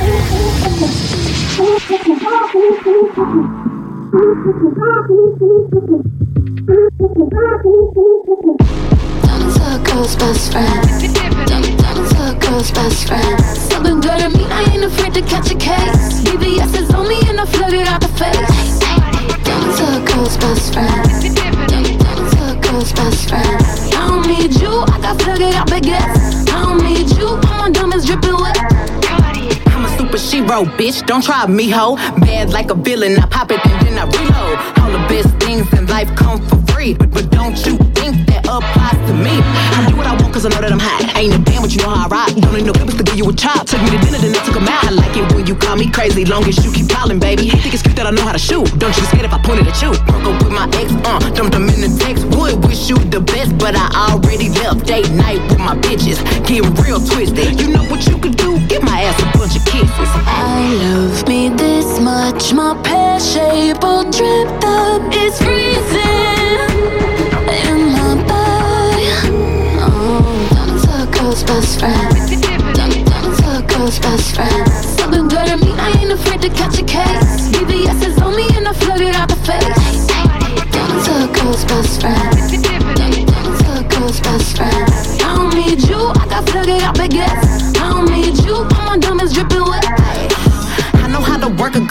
[9.60, 11.14] are girl's best friend.
[11.14, 13.40] Diamonds are girl's best friend.
[13.44, 16.22] Something good to me, I ain't afraid to catch a case.
[16.24, 18.78] BBS is on me and I flood it out the face.
[19.44, 21.36] Diamonds are girl's best friend.
[21.68, 23.62] Diamonds are girl's best friend.
[23.92, 26.48] I don't need you, I got flooded out baguettes.
[26.48, 28.35] I don't need you, all my diamonds dripping
[30.16, 31.04] a super shero, bitch.
[31.06, 31.96] Don't try me, ho.
[32.24, 33.18] Bad like a villain.
[33.18, 34.56] I pop it and then I reload.
[34.80, 36.94] All the best things in life come for free.
[36.94, 39.34] But, but don't you think that applies to me?
[39.76, 41.16] I do what I want cause I know that I'm hot.
[41.16, 42.28] Ain't a damn but you know how I rock.
[42.34, 43.66] Don't need no papers to give you a chop.
[43.66, 44.84] Took me to dinner, then I took 'em out.
[44.84, 46.24] I like it when you call me crazy.
[46.24, 47.50] Long as you keep calling, baby.
[47.50, 48.66] Think it's cute that I know how to shoot.
[48.78, 49.90] Don't you be scared if I pointed at you.
[49.92, 52.24] Up with my ex, uh, dumped them in the text.
[52.36, 54.86] Would wish you the best, but I already left.
[54.86, 56.18] Date night with my bitches.
[56.46, 57.60] Get real twisted.
[57.60, 58.55] You know what you could do?
[58.76, 60.10] Give my ass a bunch of kisses.
[60.28, 62.52] I love me this much.
[62.52, 65.00] My pear shape all dripped up.
[65.16, 66.60] It's freezing
[67.64, 69.08] in my body.
[69.80, 72.12] Oh, diamonds are girl's best friend.
[72.74, 74.68] Diamond- Diamonds are girl's best friend.
[74.98, 77.48] Something good to me, I ain't afraid to catch a case.
[77.56, 80.06] BBS is on me and I flood it out the face.
[80.74, 82.36] Diamonds are girl's best friend.
[82.94, 84.84] Diamond- Diamonds are girl's best friend.
[85.24, 87.45] I don't need you, I got flooded out baguettes.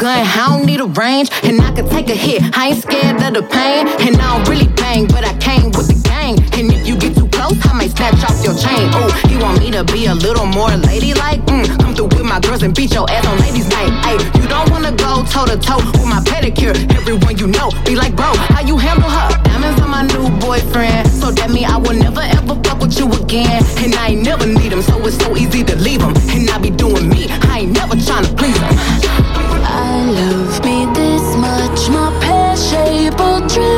[0.06, 2.41] Gun, I don't need a range, and I can take a hit.
[2.56, 5.88] I ain't scared of the pain, and I don't really bang, but I came with
[5.89, 6.38] the gang.
[6.58, 8.86] And if you get too close, I might snatch off your chain.
[8.93, 11.41] Oh, you want me to be a little more ladylike?
[11.49, 13.91] Mm, come through with my girls and beat your ass on ladies' night.
[14.06, 16.76] Ay, you don't wanna go toe to toe with my pedicure.
[16.93, 19.28] Everyone you know be like, bro, how you handle her?
[19.43, 23.10] Diamonds on my new boyfriend, so that mean I will never ever fuck with you
[23.12, 23.64] again.
[23.82, 26.14] And I ain't never need him, so it's so easy to leave him.
[26.30, 28.75] And I be doing me, I ain't never tryna please him.
[32.70, 33.75] shape or dream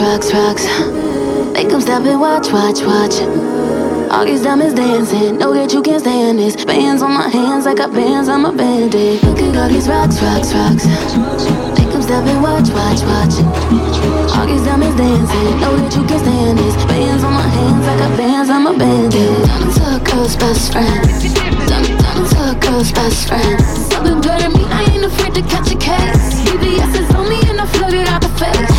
[0.00, 1.52] rocks, rocks, rocks.
[1.52, 3.16] Make them stop and watch, watch, watch.
[4.10, 6.64] All these diamonds dancing, know that you can't stand this.
[6.64, 9.22] Bands on my hands, I got bands, I'm a bandit.
[9.22, 10.84] Look at all these rocks, rocks, rocks.
[11.78, 13.40] Make them Keep stepping, watch, watch, watch.
[14.36, 15.60] All these diamonds dancing.
[15.60, 16.76] Know that you can't stand this.
[16.86, 19.48] Bands on my hands, I got bands on my bandit.
[19.48, 21.04] Turn into a girl's best friend.
[21.32, 23.60] Turn, turn into a girl's best friend.
[23.88, 26.36] Something good to me, I ain't afraid to catch a case.
[26.44, 28.75] BBS is on me and I float it out the face.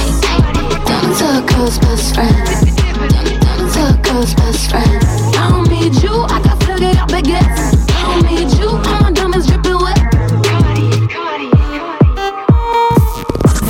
[1.57, 2.37] Girl's best friend.
[2.37, 5.03] Into a girl's best friend.
[5.35, 7.73] I don't need you, I got flooded out baguettes.
[7.89, 9.97] I don't need you, all my diamonds dripping wet.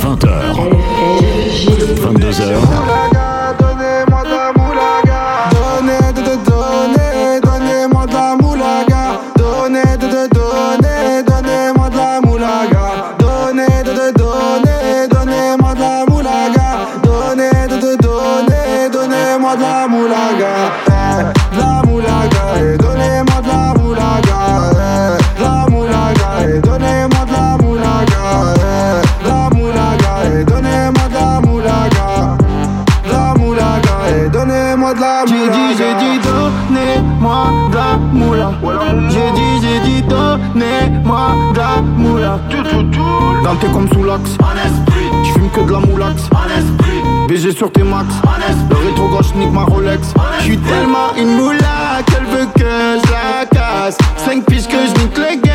[0.02, 1.96] 20h.
[1.96, 3.07] 22h.
[43.48, 44.36] Dans t'es comme sous l'axe.
[45.24, 46.28] J'fume que de la moulax
[47.28, 48.06] BG sur tes max.
[48.68, 50.12] Le rétro gauche nique ma Rolex.
[50.40, 53.96] J'suis tellement une moula qu'elle veut que je la casse.
[54.18, 55.47] 5 piges que je nique le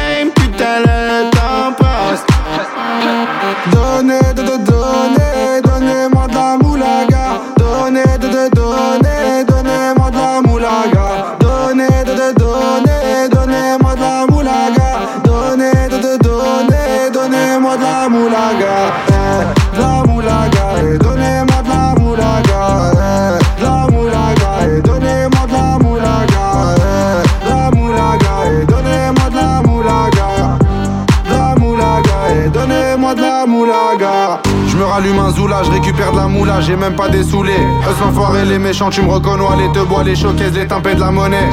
[34.94, 37.52] rallume un zoula, je récupère de la moula, j'ai même pas des saoulés.
[37.54, 41.10] Eux les méchants, tu me reconnais, les te bois, les choquaises, les tempêtes de la
[41.10, 41.50] monnaie.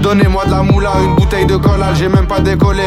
[0.00, 2.84] Donnez-moi de la moula, une bouteille de collage, j'ai même pas décollé.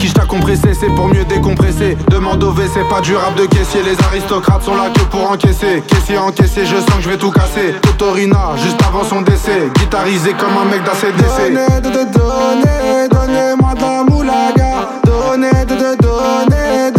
[0.00, 1.98] Qui t'a compressé, c'est pour mieux décompresser.
[2.08, 3.82] Demande au V, c'est pas du rap de caissier.
[3.82, 5.82] Les aristocrates sont là que pour encaisser.
[5.86, 7.74] Caissier encaissé, je sens que je vais tout casser.
[7.82, 9.68] Totorina, juste avant son décès.
[9.78, 11.52] Guitarisé comme un mec d'ACDC.
[11.52, 14.88] Donnez, de, de, donnez, donnez-moi de la moulaga.
[15.04, 16.93] Donnez, de, donnez,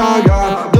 [0.00, 0.79] de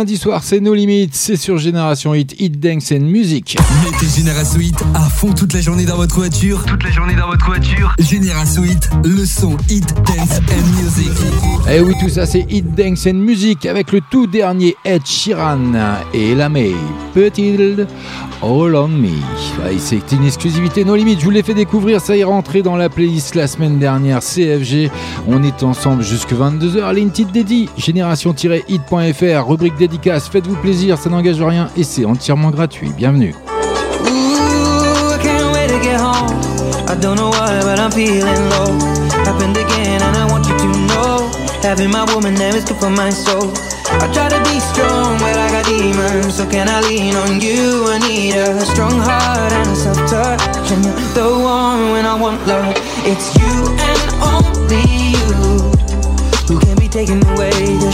[0.00, 3.58] Lundis soirs, c'est nos limites, c'est sur Génération Hit, Hit Dance and Music.
[3.84, 6.64] Mettez Génération Hit à fond toute la journée dans votre voiture.
[6.64, 7.94] Toute la journée dans votre voiture.
[7.98, 11.10] Génération Hit, le son Hit Dance and Music.
[11.70, 15.74] Eh oui, tout ça, c'est Hit Dance and Music avec le tout dernier Ed Sheeran
[16.14, 16.72] et la May.
[17.12, 17.58] Petit
[18.42, 19.08] All on Me.
[19.62, 21.18] Ouais, c'est une exclusivité No Limit.
[21.18, 22.00] Je vous l'ai fait découvrir.
[22.00, 24.20] Ça y est rentré dans la playlist la semaine dernière.
[24.20, 24.90] CFG.
[25.28, 26.94] On est ensemble jusque 22h.
[26.94, 27.68] Linted Dédi.
[27.76, 29.46] Génération-hit.fr.
[29.46, 30.28] Rubrique dédicace.
[30.28, 30.96] Faites-vous plaisir.
[30.96, 32.92] Ça n'engage rien et c'est entièrement gratuit.
[32.96, 33.34] Bienvenue.
[41.62, 43.52] Having my woman there is good for my soul.
[43.92, 46.34] I try to be strong, but I got demons.
[46.36, 47.84] So can I lean on you?
[47.86, 50.72] I need a strong heart and a soft touch.
[50.72, 52.74] And you're the one when I want love.
[53.04, 55.70] It's you and only you
[56.48, 57.92] who can be taking away the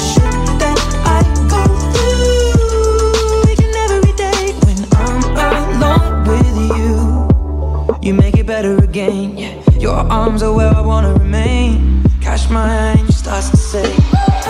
[8.46, 9.36] better again.
[9.36, 9.60] Yeah.
[9.78, 12.02] Your arms are where I wanna remain.
[12.20, 13.90] Catch my hand, you starts to say,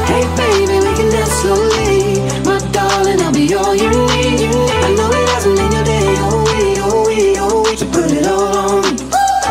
[0.04, 2.20] Hey baby, we can dance slowly.
[2.44, 4.52] My darling, I'll be all you need.
[4.84, 7.76] I know it hasn't been your day, oh we, oh we, oh we.
[7.76, 9.02] So put it all on me.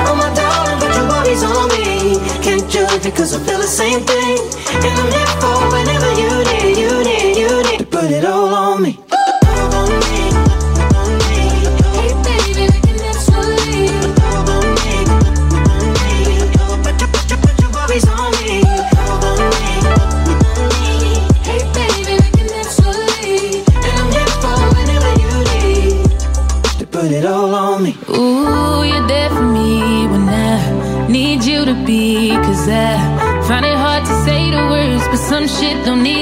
[0.06, 2.20] Oh my darling, put your bodies on me.
[2.46, 4.38] Can't judge because I feel the same thing.
[4.86, 8.54] And I'm here for whenever you need, you need, you need to put it all
[8.54, 9.05] on me.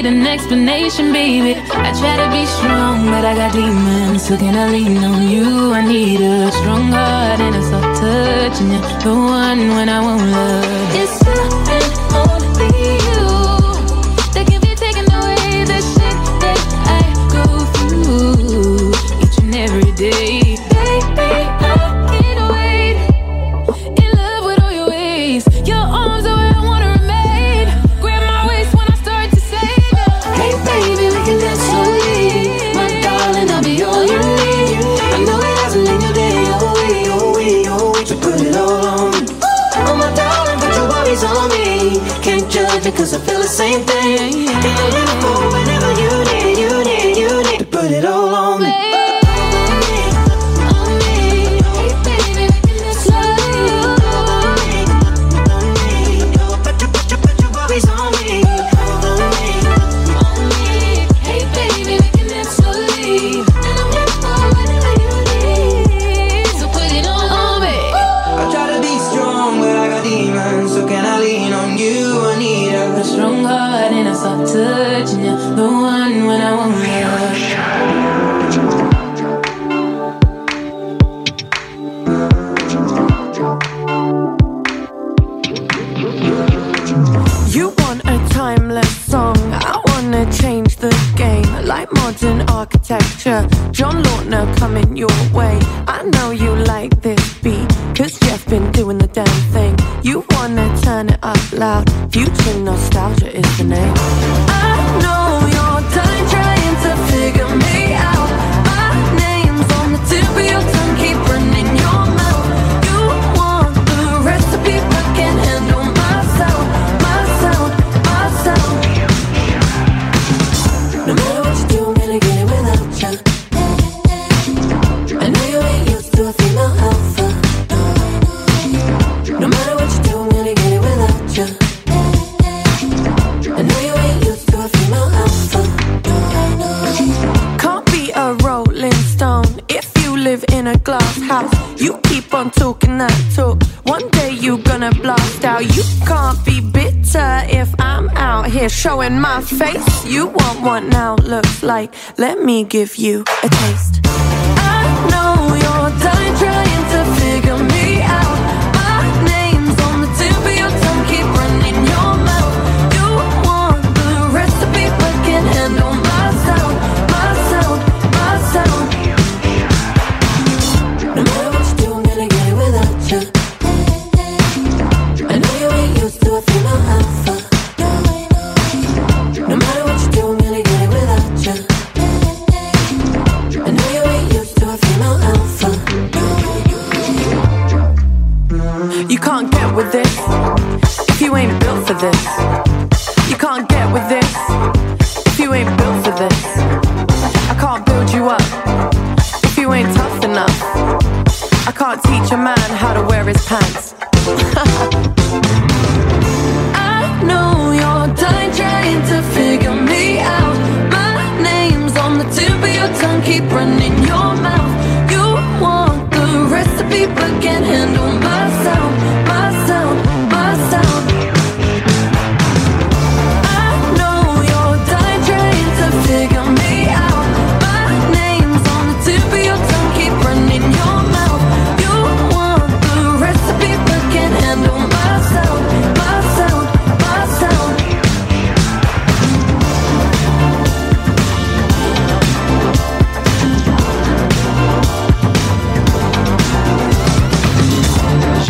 [0.03, 1.55] need an explanation, baby.
[1.71, 4.27] I try to be strong, but I got demons.
[4.27, 5.73] So can I lean on you?
[5.73, 9.99] I need a strong heart and a soft touch, and you're the one when I
[10.01, 10.93] won't love.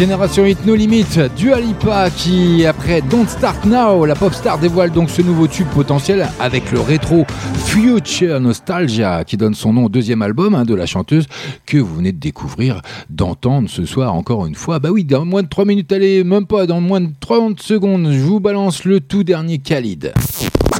[0.03, 1.05] Génération Hit No Limit,
[1.37, 5.67] Dua Lipa qui, après Don't Start Now, la pop star dévoile donc ce nouveau tube
[5.67, 7.25] potentiel avec le rétro
[7.67, 11.27] Future Nostalgia qui donne son nom au deuxième album hein, de la chanteuse
[11.65, 14.79] que vous venez de découvrir, d'entendre ce soir encore une fois.
[14.79, 18.09] Bah oui, dans moins de 3 minutes, allez, même pas, dans moins de 30 secondes,
[18.11, 20.11] je vous balance le tout dernier Khalid.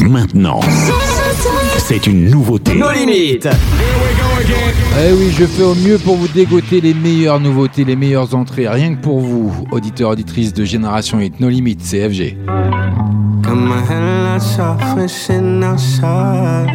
[0.00, 0.60] Maintenant
[1.78, 2.74] c'est une nouveauté.
[2.74, 3.48] Nos limites.
[5.00, 8.68] Eh oui, je fais au mieux pour vous dégoter les meilleures nouveautés, les meilleures entrées,
[8.68, 11.40] rien que pour vous, auditeurs, auditrices de Génération Hit.
[11.40, 12.36] No limites, c'est FG.
[13.42, 16.68] Got my headlights off, we're sitting outside.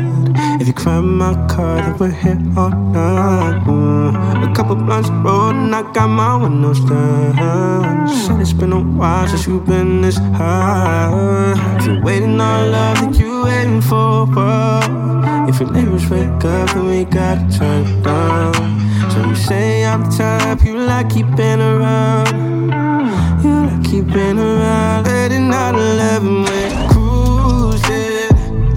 [0.60, 3.62] If you climb my car, then we're here all night.
[3.66, 4.49] Mm.
[4.49, 8.08] A couple blunts rolled and I got my windows down.
[8.08, 11.54] Said it's been a while since you've been this high.
[11.78, 14.89] If you're waiting on love, then you waiting for what?
[15.49, 18.53] If your neighbors wake up, then we gotta turn it down.
[19.11, 22.71] So you say I'm the type you like keeping around.
[23.43, 25.05] You like keeping around.
[25.05, 28.29] Late at night, 11 we're cruising.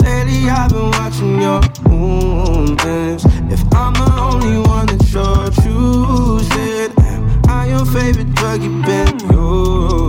[0.04, 3.24] Lately, I've been watching your movements.
[3.54, 9.20] If I'm the only one that you're choosing, am I your favorite drug you've been
[9.30, 10.05] using?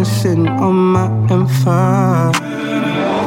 [0.00, 2.32] 21 sitting on my M5.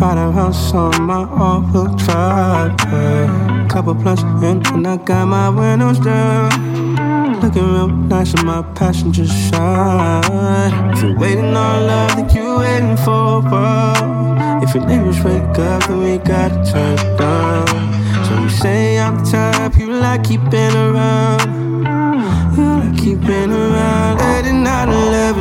[0.02, 2.76] Ride around on my all-wheel drive.
[2.92, 3.68] yeah.
[3.70, 6.50] Couple blunts in and I got my windows down.
[7.42, 10.98] Looking real nice in my passenger side.
[11.02, 14.64] You're waiting on love, then you waiting for what?
[14.64, 17.68] If your neighbors wake up, then we gotta turn it down.
[18.26, 21.64] So you say I'm the type you like keeping around.
[22.56, 24.18] You like keeping around.
[24.20, 25.33] Late at night, 11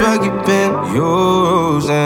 [0.00, 2.00] drug you've been using?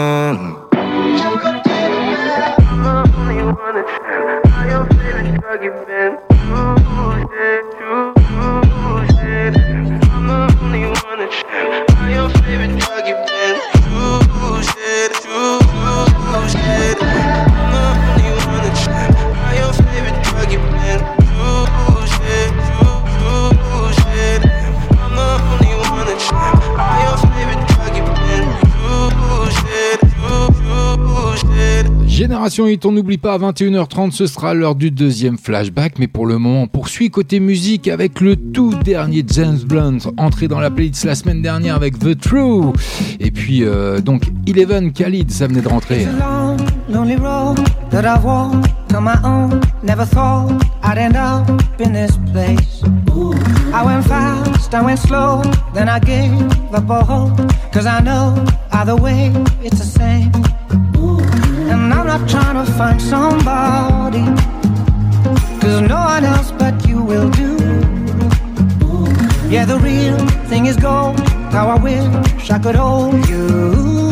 [32.35, 35.99] Génération on n'oublie pas, à 21h30, ce sera l'heure du deuxième flashback.
[35.99, 40.49] Mais pour le moment, on poursuit côté musique avec le tout dernier James Blunt, entré
[40.49, 42.73] dans la playlist la semaine dernière avec The True.
[43.21, 46.05] Et puis, euh, donc, Eleven Khalid, ça venait de rentrer.
[53.73, 55.41] I went fast, I went slow,
[55.73, 56.31] then I gave.
[57.71, 58.35] Cause I know
[59.01, 59.31] way
[59.63, 60.84] it's the same.
[61.71, 64.25] And I'm not trying to find somebody.
[65.59, 67.57] Cause no one else but you will do.
[69.49, 70.17] Yeah, the real
[70.49, 71.19] thing is gold.
[71.51, 74.04] How I wish I could hold you.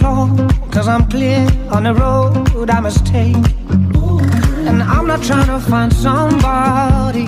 [0.00, 0.26] floor,
[0.72, 1.40] cause I'm clear
[1.70, 3.36] on the road I must take.
[4.68, 7.26] And I'm not trying to find somebody,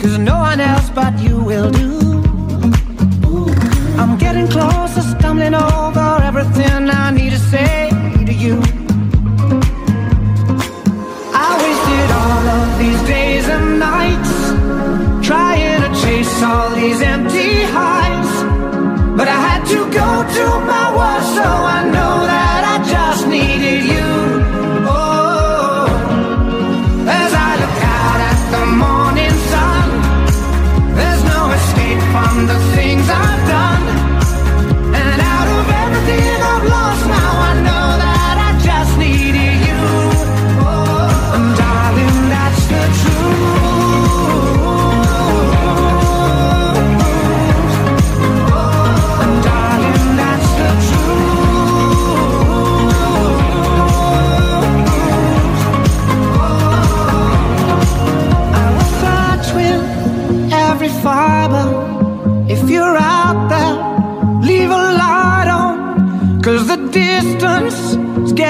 [0.00, 1.90] cause no one else but you will do.
[4.00, 7.90] I'm getting closer, stumbling over everything I need to say
[8.28, 8.56] to you.
[11.46, 14.34] I wasted all of these days and nights,
[15.26, 17.51] trying to chase all these empty
[19.92, 22.51] go to my wall, so I know that.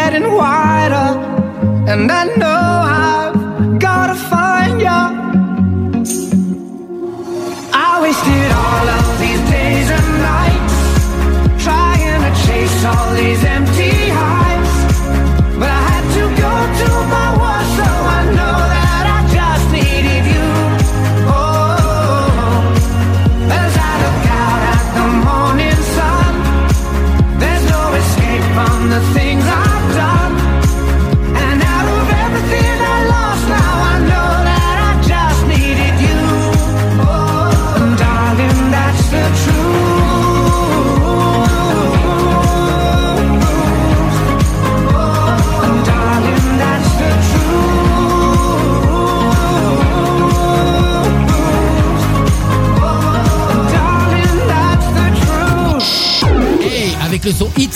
[0.05, 2.65] getting wider, uh, and I know
[3.05, 5.03] I've gotta find you.
[7.89, 10.77] I wasted all of these days and nights
[11.65, 13.42] trying to chase all these.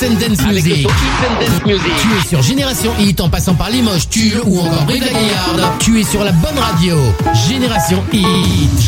[0.07, 0.89] and Dance Music.
[1.65, 5.79] Tu es sur Génération Hit en passant par Limoges, Tulle ou encore Breda Gaillard.
[5.81, 6.97] Tu es sur la bonne radio.
[7.49, 8.25] Génération Hit.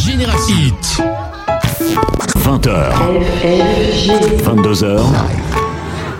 [0.06, 1.02] Génération Hit.
[2.44, 2.92] 20h.
[4.44, 5.00] 22h.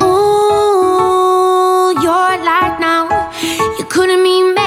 [0.00, 2.38] Oh, you're
[2.80, 3.08] now.
[3.78, 4.57] You couldn't mean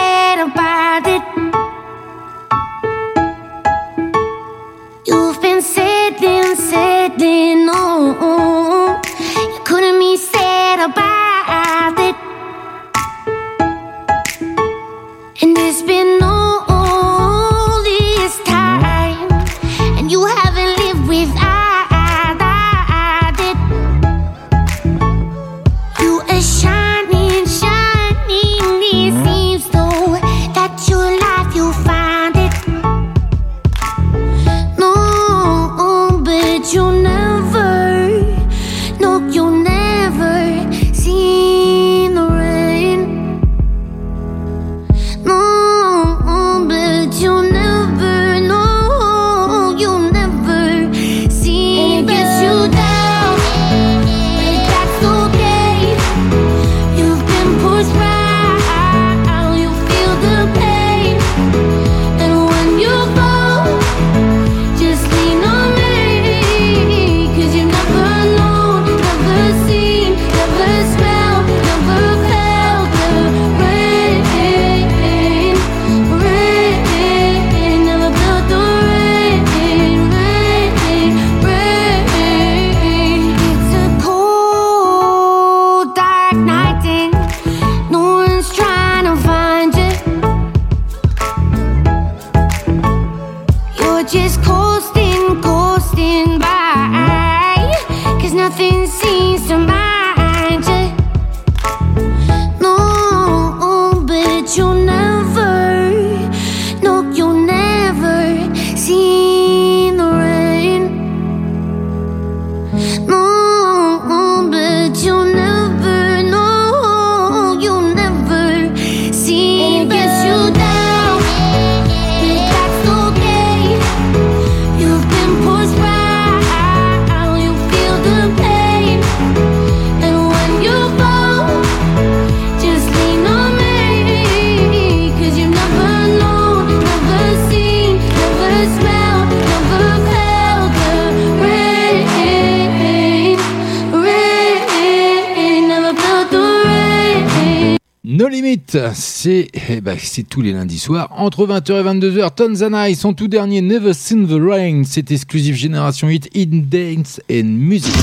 [149.92, 152.36] c'est ben, c'est tous les lundis soirs entre 20h et 22h.
[152.36, 156.64] Tons and I, son tout dernier Never Seen the Rain, c'est exclusif Génération Hit in
[156.70, 157.94] Dance and Music.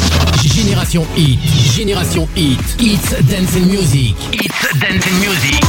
[0.55, 1.39] Génération Hit,
[1.77, 5.63] Génération Hit, It's Dance and Music, It's Dance and Music.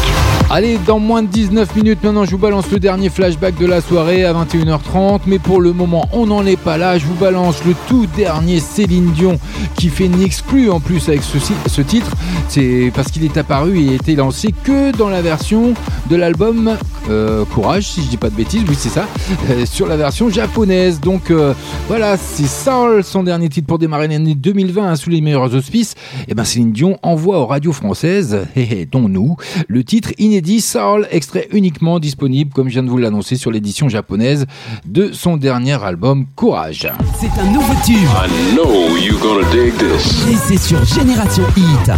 [0.49, 3.81] Allez, dans moins de 19 minutes maintenant, je vous balance le dernier flashback de la
[3.81, 5.21] soirée à 21h30.
[5.27, 6.97] Mais pour le moment, on n'en est pas là.
[6.97, 9.37] Je vous balance le tout dernier Céline Dion
[9.75, 11.37] qui fait une exclue en plus avec ce,
[11.67, 12.11] ce titre.
[12.47, 15.73] C'est parce qu'il est apparu et a été lancé que dans la version
[16.09, 16.77] de l'album
[17.09, 18.63] euh, Courage, si je dis pas de bêtises.
[18.67, 19.07] Oui, c'est ça.
[19.49, 20.99] Euh, sur la version japonaise.
[20.99, 21.53] Donc euh,
[21.87, 25.95] voilà, c'est Soul, son dernier titre pour démarrer l'année 2020 hein, sous les meilleurs auspices.
[26.27, 29.37] Et ben Céline Dion envoie aux radios françaises, hé hé, dont nous,
[29.67, 33.89] le titre inédit Soul, extrait uniquement disponible, comme je viens de vous l'annoncer, sur l'édition
[33.89, 34.45] japonaise
[34.85, 36.91] de son dernier album Courage.
[37.19, 37.95] C'est un nouveau tube.
[37.95, 40.27] I know you're gonna dig this.
[40.29, 41.91] Et c'est sur Génération Hit.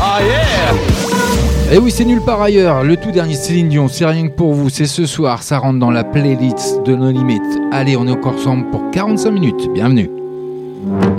[0.00, 1.07] Ah yeah!
[1.70, 2.82] Et Eh oui, c'est nulle part ailleurs.
[2.82, 4.70] Le tout dernier Céline Dion, c'est rien que pour vous.
[4.70, 7.42] C'est ce soir, ça rentre dans la playlist de nos limites.
[7.72, 9.68] Allez, on est encore ensemble pour 45 minutes.
[9.74, 10.08] Bienvenue.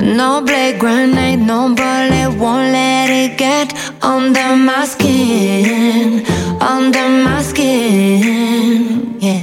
[0.02, 6.24] No blade grenade, no bullet won't let it get under my skin,
[6.60, 9.42] under my skin, yeah.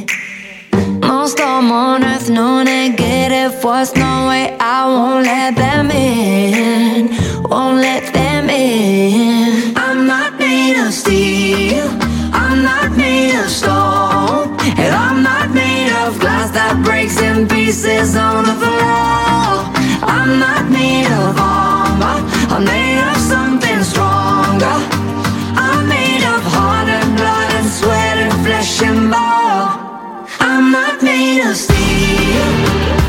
[1.02, 7.10] No storm on earth, no negative force, no way I won't let them in,
[7.48, 9.15] won't let them in.
[10.96, 11.88] Steel,
[12.32, 18.16] I'm not made of stone, and I'm not made of glass that breaks in pieces
[18.16, 19.52] on the floor.
[20.14, 22.18] I'm not made of armor,
[22.54, 24.76] I'm made of something stronger.
[25.66, 30.26] I'm made of heart and blood and sweat and flesh and bone.
[30.40, 33.05] I'm not made of steel.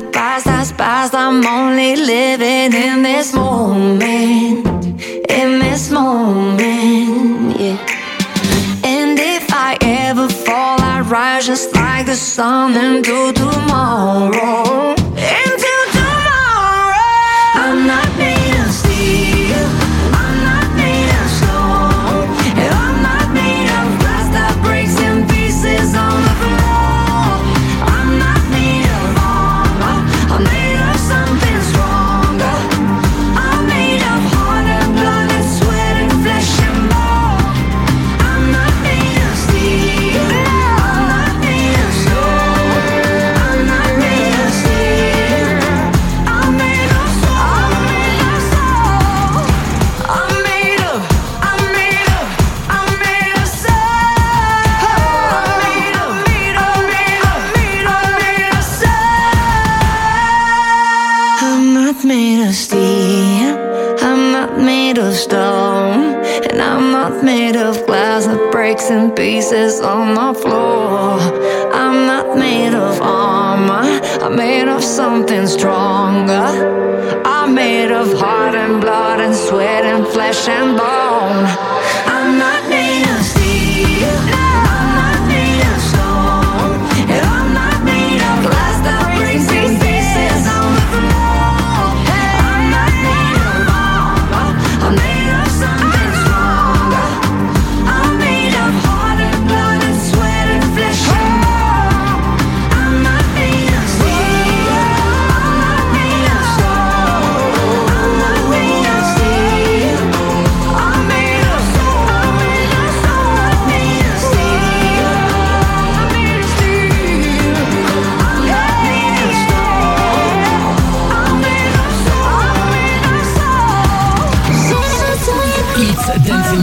[0.00, 1.14] The past has passed.
[1.14, 4.66] I'm only living in this moment,
[5.40, 7.78] in this moment, yeah.
[8.84, 14.94] And if I ever fall, I rise just like the sun into tomorrow.
[15.44, 17.00] Into tomorrow.
[17.64, 18.35] I'm not
[74.96, 76.48] something stronger.
[77.26, 81.44] I'm made of heart and blood and sweat and flesh and bone.
[82.14, 82.65] I'm not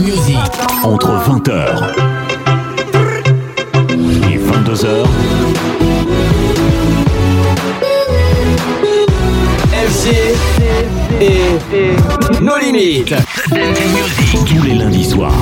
[0.02, 0.36] Music.
[0.82, 1.50] Entre 20h
[3.90, 5.06] et 22h,
[9.72, 10.08] FG
[11.20, 13.14] et nos limites.
[14.46, 15.32] tous les lundis soirs.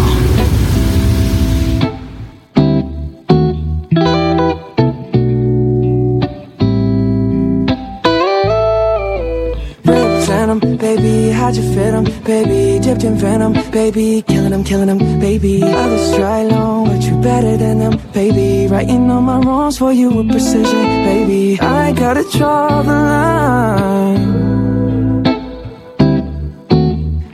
[11.72, 15.62] venom, baby Dipped in venom, baby Killing them, killing them, baby.
[15.62, 18.66] Others try long, but you better than them, baby.
[18.68, 21.58] Writing all my wrongs for you with precision, baby.
[21.60, 24.22] I gotta draw the line.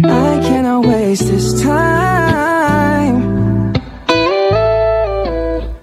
[0.05, 3.15] I cannot waste this time.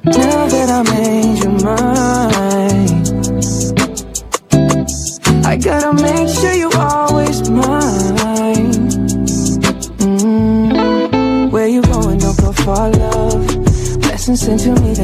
[0.03, 2.14] Now that I made your mind.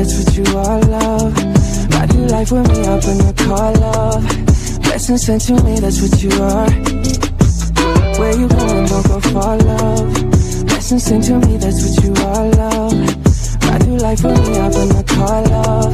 [0.03, 1.38] That's what you are, love.
[1.94, 4.23] Ride through life with me up in the car, love.
[4.82, 6.69] Blessings sent to me, that's what you are.
[8.18, 10.14] Where you going, don't go far, love.
[10.65, 12.94] Blessings sent to me, that's what you are, love.
[13.64, 15.94] Ride through life with me up in the car, love.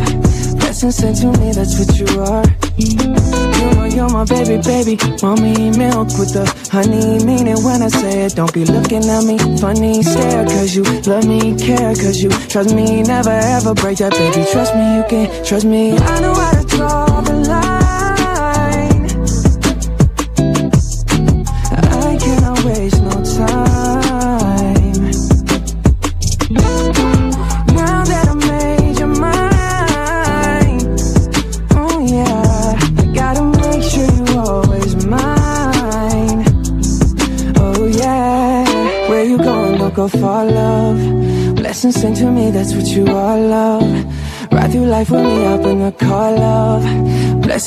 [0.59, 2.56] Blessings sent to me, that's what you are.
[2.77, 4.97] You're my, you're my baby, baby.
[5.23, 7.23] Mommy milk with the honey.
[7.25, 8.35] Mean it when I say it.
[8.35, 10.03] Don't be looking at me funny.
[10.03, 13.01] Stare, cause you love me, care, cause you trust me.
[13.01, 14.45] Never ever break that, baby.
[14.51, 15.97] Trust me, you can trust me.
[15.97, 17.06] I know how to draw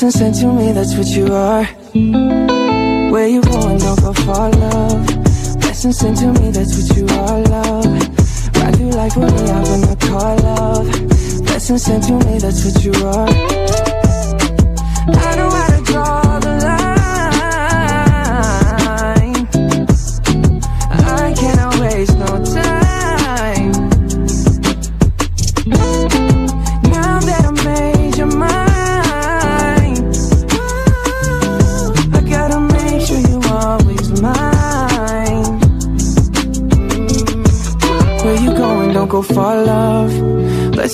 [0.01, 1.65] Blessings sent to me, that's what you are.
[3.13, 3.77] Where you going?
[3.77, 5.07] Don't go far, love.
[5.61, 7.85] Blessings sent to me, that's what you are, love.
[8.57, 9.41] Ride through life with me
[9.75, 10.87] in the car, love.
[11.45, 13.29] Blessings sent to me, that's what you are.
[15.19, 15.70] I know how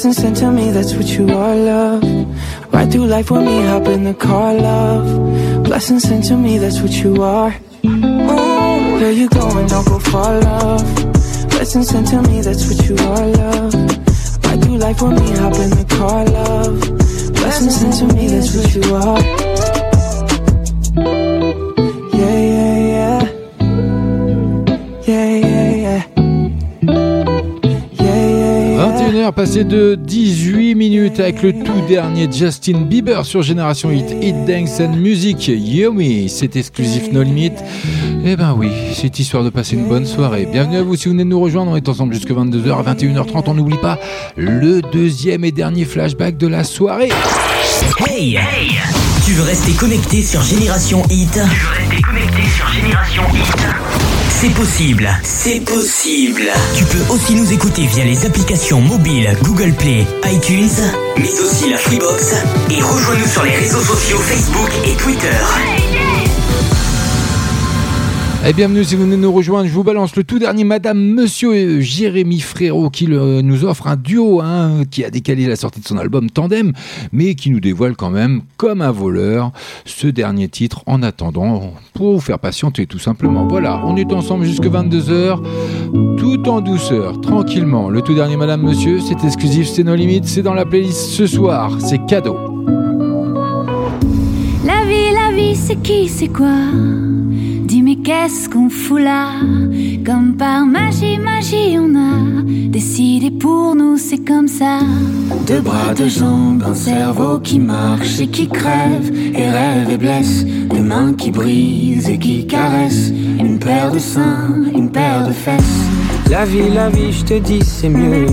[0.06, 2.72] Blessings sent to me, that's what you are, love.
[2.72, 5.64] Ride through life with me, hop in the car, love.
[5.64, 7.52] Blessings sent to me, that's what you are.
[7.84, 9.66] Ooh, where you going?
[9.66, 10.84] Don't go far, love.
[11.50, 13.74] Blessings sent to me, that's what you are, love.
[14.44, 16.80] Ride through life with me, hop in the car, love.
[17.32, 19.45] Blessings sent to me, that's what you are.
[29.46, 34.80] Passé de 18 minutes avec le tout dernier Justin Bieber sur Génération Hit, Hit Dance
[34.80, 37.52] and Music, Yummy, c'est exclusif No Limit.
[38.24, 40.48] Eh ben oui, c'est histoire de passer une bonne soirée.
[40.50, 42.94] Bienvenue à vous si vous venez de nous rejoindre, on est ensemble jusque 22h à
[42.94, 44.00] 21h30, on n'oublie pas
[44.34, 47.10] le deuxième et dernier flashback de la soirée.
[48.08, 48.40] Hey,
[49.24, 51.38] Tu veux rester connecté sur Génération Hit?
[54.38, 56.42] C'est possible, c'est possible.
[56.76, 60.68] Tu peux aussi nous écouter via les applications mobiles Google Play, iTunes,
[61.16, 62.34] mais aussi la Freebox.
[62.70, 65.32] Et rejoins-nous sur les réseaux sociaux Facebook et Twitter.
[68.44, 69.66] Et bienvenue si vous venez nous rejoindre.
[69.68, 73.88] Je vous balance le tout dernier Madame Monsieur et Jérémy Frérot qui le- nous offre
[73.88, 76.72] un duo hein, qui a décalé la sortie de son album Tandem,
[77.12, 79.50] mais qui nous dévoile quand même, comme un voleur,
[79.84, 83.48] ce dernier titre en attendant pour vous faire patienter tout simplement.
[83.48, 85.40] Voilà, on est ensemble jusque 22h,
[86.16, 87.88] tout en douceur, tranquillement.
[87.88, 91.26] Le tout dernier Madame Monsieur, c'est exclusif, c'est nos limites, c'est dans la playlist ce
[91.26, 92.36] soir, c'est cadeau.
[94.64, 96.46] La vie, la vie, c'est qui, c'est quoi?
[98.06, 99.32] Qu'est-ce qu'on fout là?
[100.04, 104.78] Comme par magie, magie, on a décidé pour nous, c'est comme ça.
[105.48, 110.44] Deux bras, deux jambes, un cerveau qui marche et qui crève et rêve et blesse,
[110.44, 113.10] des mains qui brisent et qui caressent,
[113.40, 115.82] une paire de seins, une paire de fesses.
[116.30, 118.26] La vie, la vie, je te dis, c'est mieux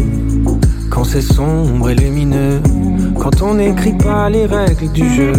[0.91, 2.61] quand c'est sombre et lumineux.
[3.19, 5.33] Quand on n'écrit pas les règles du jeu,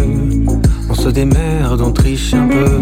[1.05, 2.81] se démerde, on triche un peu.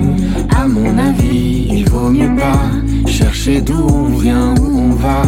[0.56, 2.62] À mon avis, il vaut mieux pas
[3.06, 5.24] chercher d'où on vient, où on va.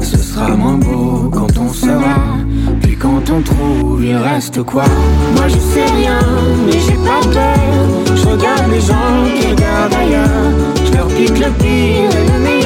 [0.00, 2.18] Ce sera moins beau quand on saura.
[2.82, 4.84] Puis quand on trouve, il reste quoi?
[5.34, 6.20] Moi je sais rien,
[6.66, 8.16] mais j'ai pas peur.
[8.20, 10.52] Je regarde les gens qui regardent ailleurs.
[10.84, 12.65] Je leur pique le pire et le meilleur.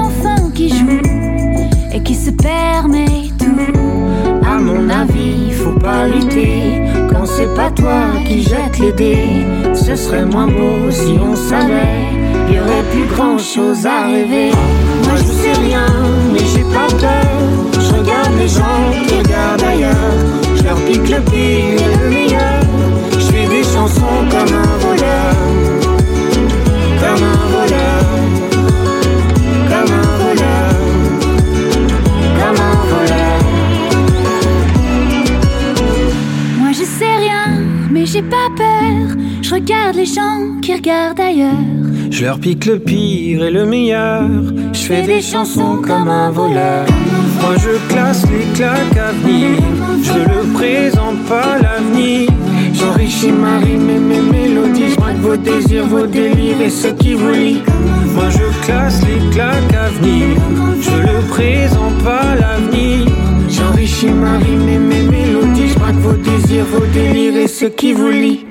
[1.93, 4.45] et qui se permet tout.
[4.45, 6.81] À mon avis, faut pas lutter
[7.13, 9.45] Non, c'est pas toi qui jette les dés.
[9.73, 12.07] Ce serait moins beau si on savait.
[12.49, 14.51] Y aurait plus grand chose à rêver.
[15.03, 15.85] Moi je sais rien,
[16.33, 17.51] mais j'ai pas peur.
[17.73, 20.15] Je regarde les gens qui regardent ailleurs.
[20.55, 22.61] Je leur pique le pire et le meilleur.
[23.13, 24.70] Je fais des chansons comme un
[38.11, 39.15] j'ai pas peur.
[39.41, 41.51] Je regarde les gens qui regardent ailleurs.
[42.09, 44.27] Je leur pique le pire et le meilleur.
[44.73, 46.85] Je fais des chansons comme un voleur.
[47.41, 49.57] Moi je classe les claques à venir.
[50.03, 52.29] Je le présente pas l'avenir.
[52.73, 54.89] J'enrichis ma rime et mes mélodies.
[54.89, 57.61] Je vos désirs, vos délires et ce qui vous lie.
[58.13, 60.37] Moi je classe les claques à venir.
[60.81, 63.07] Je le présente pas l'avenir.
[63.47, 65.70] J'enrichis ma rime et mes mélodies.
[65.99, 68.50] Vos désirs, vos délires et ce qui vous lie.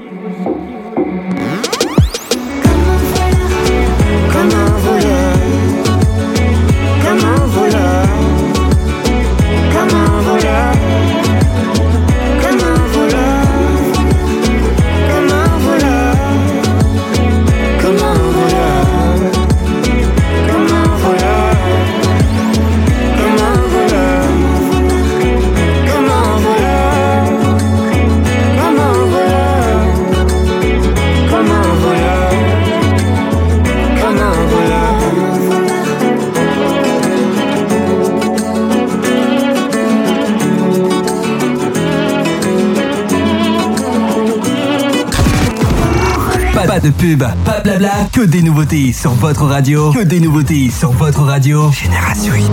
[46.80, 49.92] Pas, pas de pub, pas de blabla, que des nouveautés sur votre radio.
[49.92, 51.70] Que des nouveautés sur votre radio.
[51.72, 52.50] Génération Hit.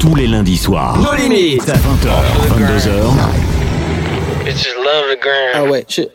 [0.00, 0.98] Tous les lundis soirs.
[0.98, 1.62] Nos limites.
[1.62, 2.10] 20h,
[2.50, 2.90] 22h.
[4.44, 5.52] Bitches love the gram.
[5.54, 6.10] Ah ouais, shit.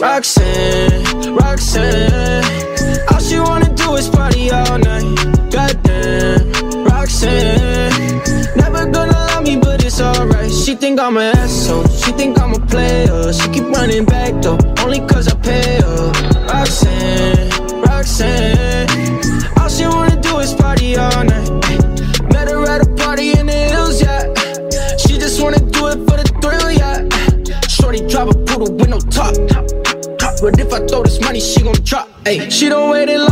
[0.00, 2.44] Roxanne, Roxanne
[3.10, 4.81] All she wanna do is party all night
[12.72, 13.32] player.
[13.32, 16.12] She keep running back though, only cause I pay her.
[16.48, 17.50] Roxanne,
[17.86, 18.88] Roxanne
[19.58, 21.48] All she wanna do is party all night.
[22.32, 24.22] Met her at a party in the hills, yeah.
[25.02, 26.98] She just wanna do it for the thrill, yeah.
[27.68, 29.34] Shorty drive a poodle with no top.
[30.42, 32.08] But if I throw this money, she gon' drop.
[32.24, 33.31] Ayy, she don't wait in lines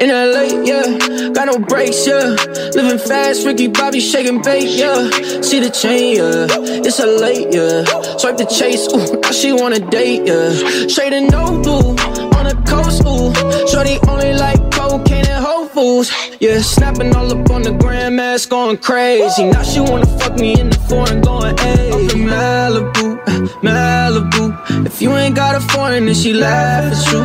[0.00, 2.34] In LA, yeah, got no brakes, yeah.
[2.74, 5.10] Living fast, Ricky Bobby shaking bait, yeah.
[5.42, 6.46] See the chain, yeah.
[6.86, 7.84] It's a late, yeah.
[8.16, 10.88] Swipe the chase, ooh, now she wanna date, yeah.
[10.88, 11.90] Straight and no blue,
[12.32, 13.28] on the coast, ooh.
[13.68, 16.10] Shorty only like cocaine and Whole Foods,
[16.40, 16.62] yeah.
[16.62, 19.44] Snapping all up on the grandmas, going crazy.
[19.50, 21.90] Now she wanna fuck me in the foreign, going, hey.
[22.04, 23.22] In Malibu,
[23.60, 24.86] Malibu.
[24.86, 27.20] If you ain't got a foreign, then she laugh at you.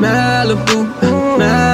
[0.00, 0.88] Malibu,
[1.38, 1.73] Malibu.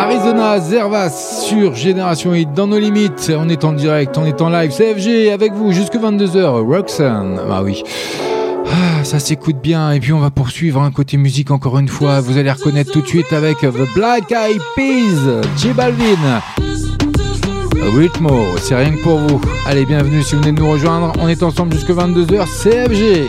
[0.00, 1.10] Arizona Zervas
[1.46, 3.30] sur Génération Hit dans nos limites.
[3.36, 4.70] On est en direct, on est en live.
[4.74, 6.66] CFG avec vous jusque 22h.
[6.66, 7.38] Roxanne.
[7.50, 7.82] Ah oui.
[8.66, 9.92] Ah, ça s'écoute bien.
[9.92, 12.20] Et puis on va poursuivre un côté musique encore une fois.
[12.20, 16.40] Vous allez reconnaître tout de suite avec The Black Eyed Peas, J Balvin.
[17.94, 19.38] Rhythmo, c'est rien que pour vous.
[19.66, 21.12] Allez, bienvenue si vous venez de nous rejoindre.
[21.20, 22.46] On est ensemble jusque 22h.
[22.62, 23.28] CFG.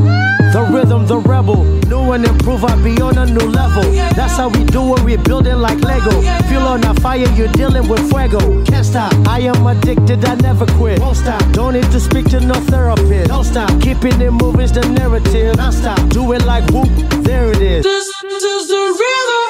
[0.51, 1.63] The rhythm, the rebel.
[1.87, 3.83] New and improve, I be on a new level.
[4.15, 6.11] That's how we do it, we building like Lego.
[6.49, 8.39] Feel on a fire, you're dealing with fuego.
[8.65, 10.99] Can't stop, I am addicted, I never quit.
[10.99, 13.29] Won't stop, don't need to speak to no therapist.
[13.29, 15.55] Don't stop, keeping it moving's the narrative.
[15.55, 16.91] Non stop, do it like whoop,
[17.23, 17.83] there it is.
[17.83, 19.40] This is the rhythm,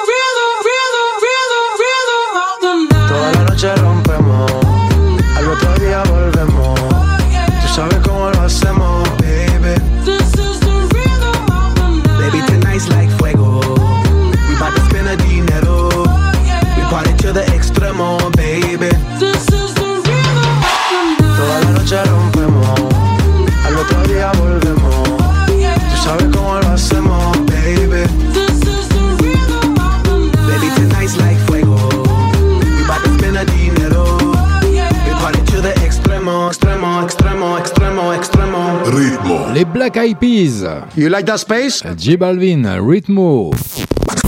[39.82, 40.64] Black Eyed Peas.
[40.96, 41.82] You like that space?
[41.98, 43.50] J Balvin, Ritmo.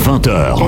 [0.00, 0.58] 20h.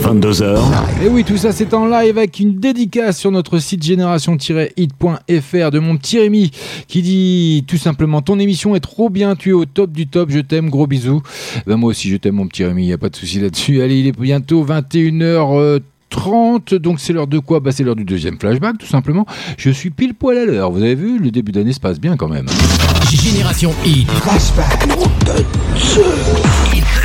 [0.00, 0.58] 22h.
[1.04, 5.78] Et oui, tout ça c'est en live avec une dédicace sur notre site génération-hit.fr de
[5.78, 6.50] mon petit Rémi
[6.88, 10.30] qui dit tout simplement ton émission est trop bien, tu es au top du top,
[10.30, 11.20] je t'aime, gros bisous.
[11.66, 13.82] Ben, moi aussi je t'aime mon petit Rémi, il n'y a pas de souci là-dessus.
[13.82, 15.82] Allez, il est bientôt 21h.
[16.12, 17.60] 30, donc c'est l'heure de quoi?
[17.60, 19.26] Bah, C'est l'heure du deuxième flashback, tout simplement.
[19.56, 20.70] Je suis pile poil à l'heure.
[20.70, 22.46] Vous avez vu, le début d'année se passe bien quand même.
[23.10, 24.08] Génération Hit.
[24.10, 24.86] Flashback.
[25.74, 25.96] It's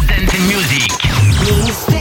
[0.08, 1.97] dancing music.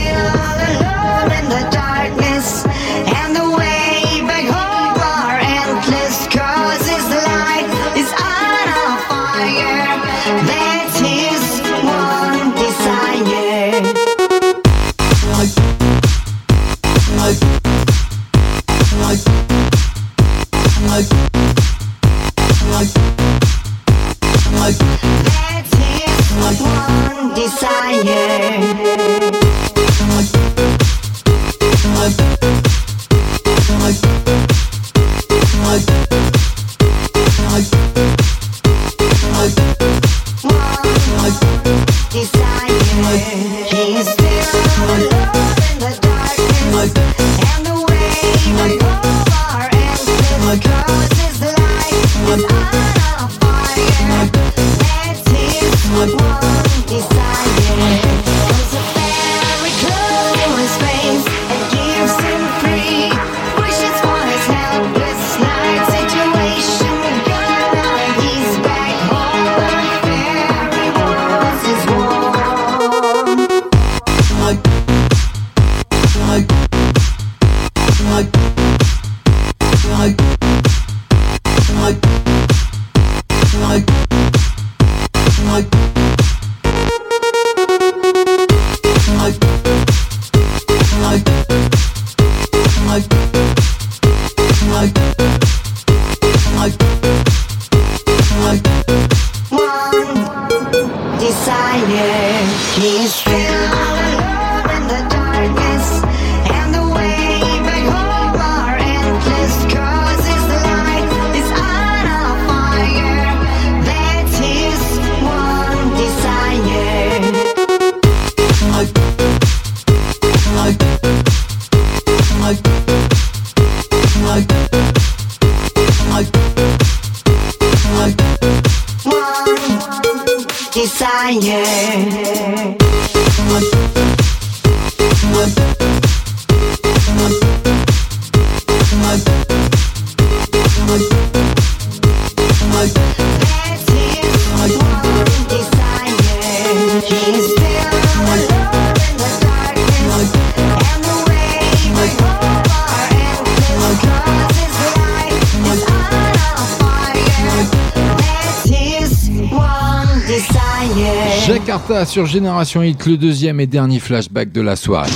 [162.07, 165.09] Sur Génération Hit, le deuxième et dernier flashback de la soirée.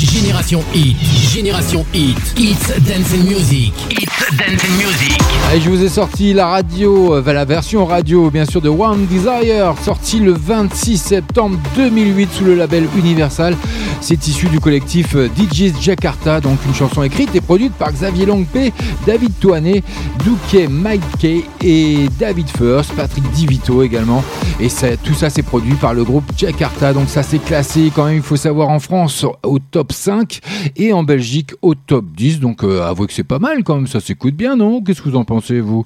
[0.00, 0.96] Génération Hit,
[1.30, 5.18] Génération Hit, It's Dance and Music, It's Dance and Music.
[5.50, 9.06] Allez, je vous ai sorti la radio, euh, la version radio bien sûr de One
[9.06, 13.56] Desire, sortie le 26 septembre 2008 sous le label Universal.
[14.00, 18.24] C'est issu du collectif euh, DJs Jakarta, donc une chanson écrite et produite par Xavier
[18.24, 18.72] Longpé,
[19.06, 19.82] David Toanet,
[20.24, 24.22] Douke Mike Kay et David First, Patrick Divito également.
[24.60, 24.68] Et
[25.02, 28.22] tout ça c'est produit par le groupe Jakarta, donc ça s'est classé quand même, il
[28.22, 30.40] faut savoir, en France au top 5
[30.76, 32.40] et en Belgique au top 10.
[32.40, 34.82] Donc euh, avouez que c'est pas mal quand même, ça s'écoute bien, non?
[34.82, 35.84] Qu'est-ce que vous en pensez, vous?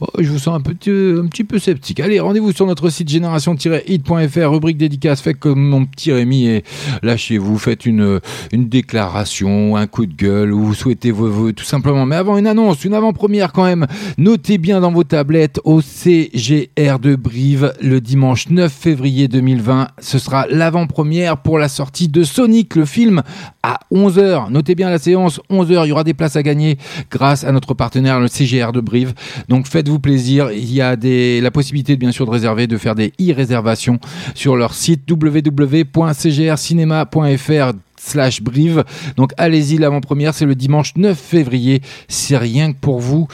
[0.00, 2.00] Oh, Je vous sens un petit, un petit peu sceptique.
[2.00, 6.64] Allez, rendez-vous sur notre site génération-hit.fr, rubrique dédicace, faites comme mon petit Rémi et
[7.02, 8.20] lâchez-vous, faites une,
[8.52, 12.06] une déclaration, un coup de gueule, ou vous souhaitez vos vœux, tout simplement.
[12.06, 13.86] Mais avant une annonce, une avant-première quand même,
[14.18, 19.88] notez bien dans vos tablettes au CGR de Brive le dimanche 9 février 2020.
[20.00, 23.22] Ce sera l'avant-première pour la sortie de Sonic, le film,
[23.62, 23.80] à
[24.10, 24.50] 11h.
[24.50, 26.78] Notez bien la séance, 11h, il y aura des places à gagner
[27.10, 29.14] grâce à notre partenaire, le CGR de Brive.
[29.48, 33.12] Donc faites-vous plaisir, il y a la possibilité bien sûr de réserver, de faire des
[33.20, 33.98] e-réservations
[34.34, 38.84] sur leur site www.cgrcinema.fr slash brive.
[39.16, 41.82] Donc allez-y, l'avant-première, c'est le dimanche 9 février.
[42.08, 43.28] C'est rien que pour vous.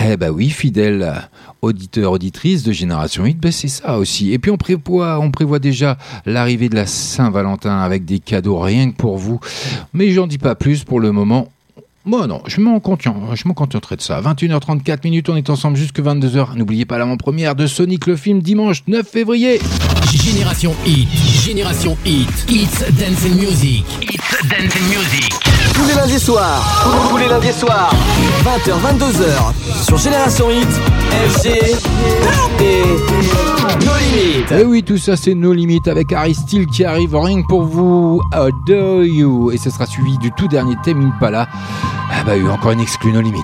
[0.00, 1.12] Eh bah oui, fidèle
[1.60, 4.32] auditeur, auditrice de Génération 8, ben c'est ça aussi.
[4.32, 5.96] Et puis on prévoit, on prévoit déjà
[6.26, 9.38] l'arrivée de la Saint-Valentin avec des cadeaux rien que pour vous.
[9.92, 11.48] Mais j'en dis pas plus pour le moment.
[12.04, 14.20] Moi non, je m'en contiens, je m'en contenterai de ça.
[14.20, 16.56] 21h34 minutes, on est ensemble jusque 22h.
[16.56, 19.60] N'oubliez pas l'avant-première de Sonic le film dimanche 9 février.
[20.12, 21.08] Génération Hit,
[21.44, 25.51] Génération Hit, It's Dance and Music, It's Dance and Music.
[25.74, 26.62] Tous les lundis soirs,
[27.08, 27.92] tous les lundis soirs,
[28.44, 30.68] 20h, 22h, sur Génération Hit,
[31.28, 31.48] FG
[32.60, 32.84] et
[33.84, 34.52] nos limites.
[34.52, 37.46] Et Eh oui, tout ça c'est nos limites avec Harry Steele qui arrive rien que
[37.48, 39.50] pour vous, Adore You.
[39.50, 41.48] Et ce sera suivi du tout dernier thème Impala.
[42.10, 43.42] Ah bah oui, encore une exclue nos limites.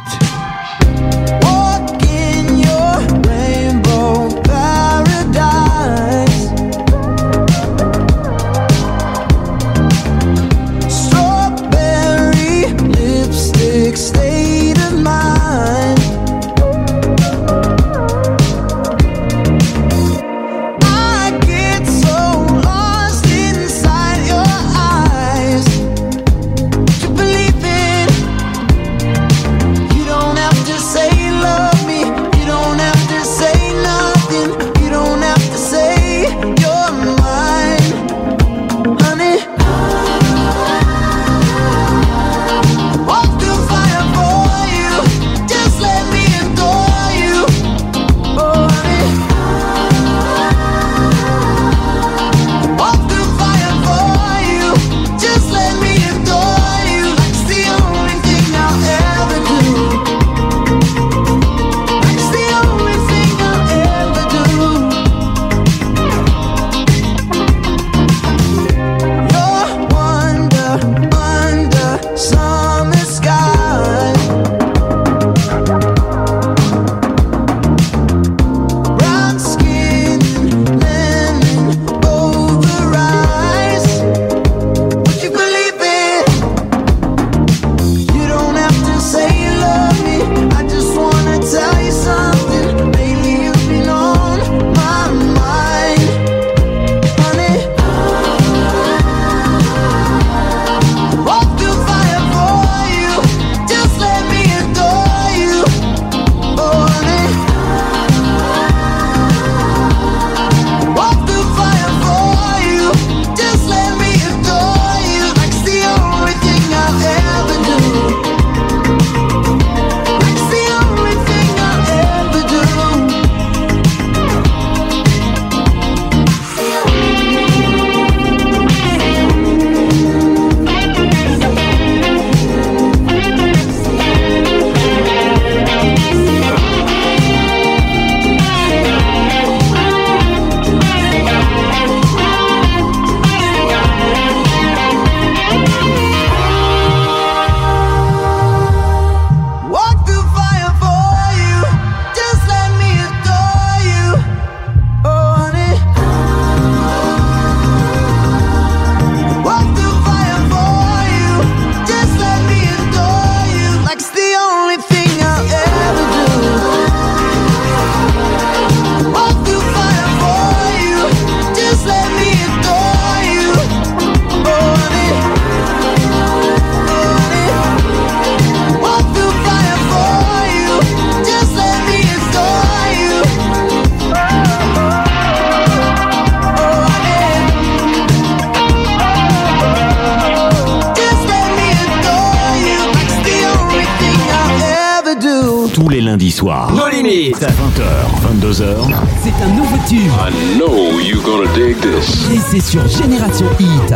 [197.41, 197.47] 8.
[197.47, 198.91] 20h, 22h.
[199.23, 200.11] C'est un nouveau tube.
[200.19, 202.29] I know you're gonna dig this.
[202.33, 203.95] Et c'est sur Génération Hit.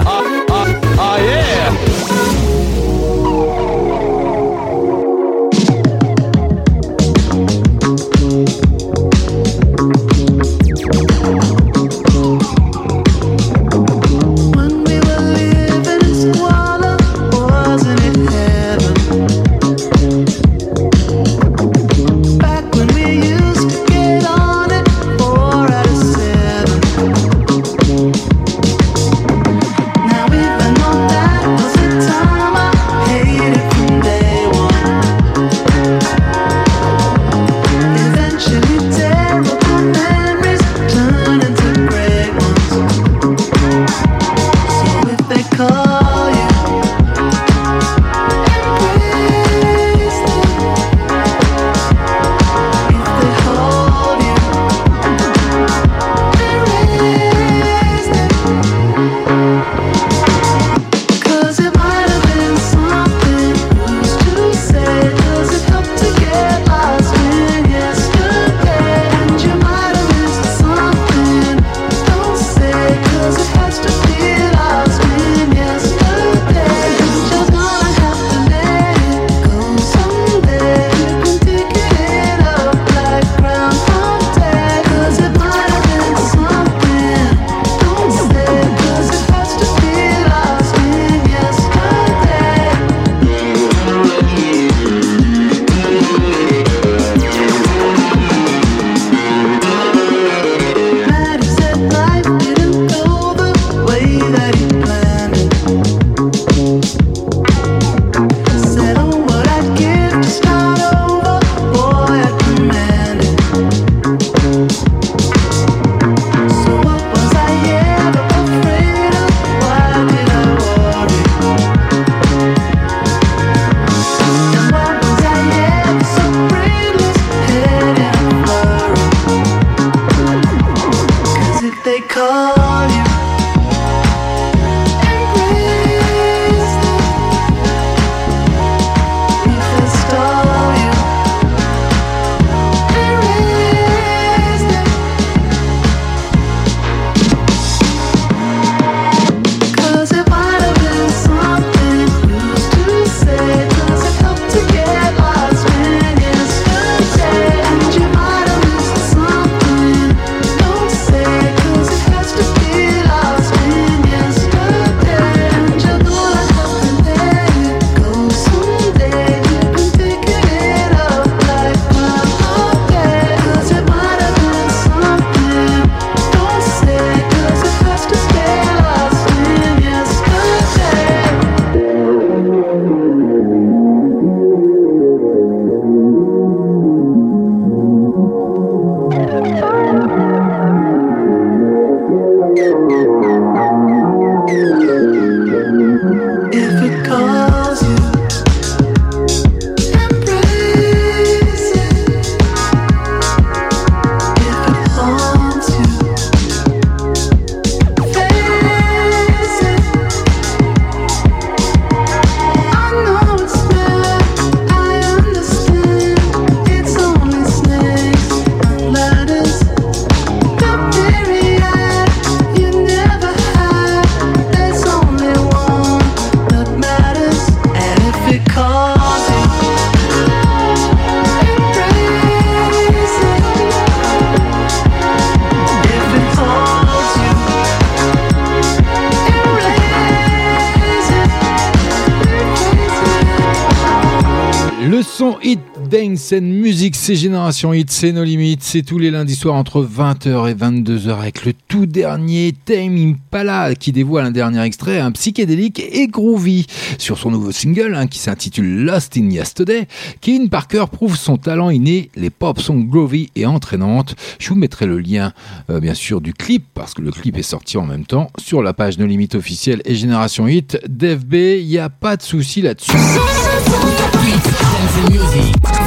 [246.41, 250.55] Music, c'est Génération Hit, c'est nos limites, c'est tous les lundis soirs entre 20h et
[250.55, 256.07] 22h avec le tout dernier Tame Impala qui dévoile un dernier extrait, un psychédélique et
[256.07, 256.67] groovy.
[256.97, 259.87] Sur son nouveau single hein, qui s'intitule Lost in Yesterday,
[260.23, 264.15] Keen Parker prouve son talent inné, les pop sont groovy et entraînantes.
[264.39, 265.33] Je vous mettrai le lien
[265.69, 268.63] euh, bien sûr du clip parce que le clip est sorti en même temps sur
[268.63, 272.63] la page No Limites officielle et Génération Hit d'FB, il n'y a pas de souci
[272.63, 272.93] là-dessus.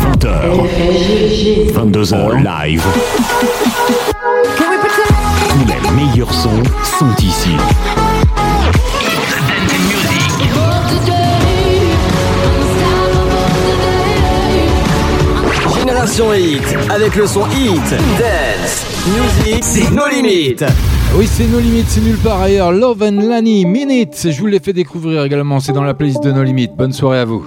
[0.03, 0.29] 20h,
[1.73, 2.83] 22h live.
[5.49, 7.55] Tous les meilleurs sons sont ici.
[15.79, 17.89] Génération Hit, avec le son Hit,
[18.19, 20.65] Dance, Music, c'est nos limites.
[21.15, 22.73] Oui, c'est nos limites, c'est nulle part ailleurs.
[22.73, 24.27] Love and Lani, Minutes.
[24.29, 26.75] Je vous l'ai fait découvrir également, c'est dans la playlist de nos limites.
[26.75, 27.45] Bonne soirée à vous.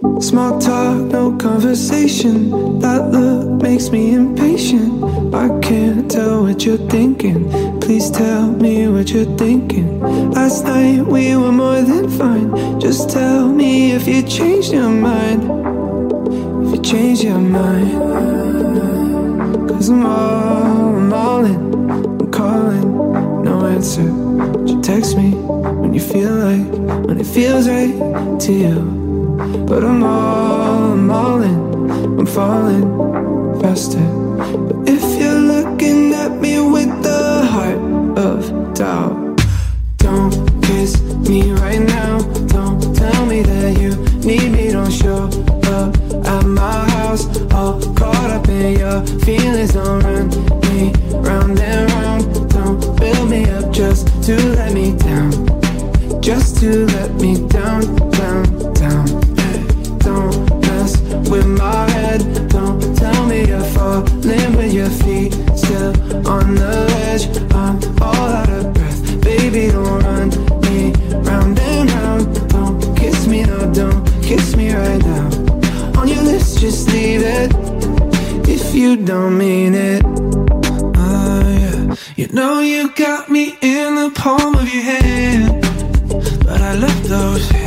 [0.00, 2.78] Small talk, no conversation.
[2.78, 5.04] That look makes me impatient.
[5.34, 7.50] I can't tell what you're thinking.
[7.80, 10.00] Please tell me what you're thinking.
[10.30, 12.80] Last night we were more than fine.
[12.80, 15.42] Just tell me if you changed your mind.
[16.64, 17.92] If you changed your mind.
[19.68, 21.74] Cause I'm all, I'm all in.
[21.90, 24.10] I'm calling, no answer.
[24.10, 28.99] But you text me when you feel like, when it feels right to you.
[29.50, 33.98] But I'm all, I'm all in, I'm falling faster.
[33.98, 37.78] But if you're looking at me with the heart
[38.16, 39.42] of doubt,
[39.96, 40.32] don't
[40.62, 42.18] kiss me right now.
[42.46, 45.24] Don't tell me that you need me, don't show
[45.64, 45.96] up
[46.26, 47.26] at my house.
[47.52, 50.28] All caught up in your feelings, don't run
[50.70, 50.92] me
[51.28, 52.50] round and round.
[52.50, 55.30] Don't build me up just to let me down.
[56.20, 58.09] Just to let me down, down,
[64.70, 67.26] with your feet still on the ledge.
[67.52, 69.68] I'm all out of breath, baby.
[69.68, 70.28] Don't run
[70.62, 70.92] me
[71.28, 72.48] round and round.
[72.50, 75.28] Don't kiss me, no, don't kiss me right now.
[76.00, 77.52] On your lips, just leave it
[78.48, 80.02] if you don't mean it.
[80.04, 85.62] Oh yeah, you know you got me in the palm of your hand,
[86.44, 87.59] but I left those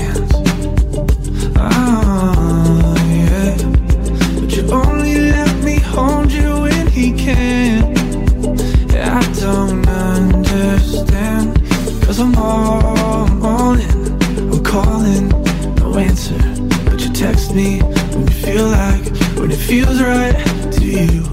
[17.53, 19.05] me when you feel like,
[19.37, 20.35] when it feels right
[20.73, 21.23] to you.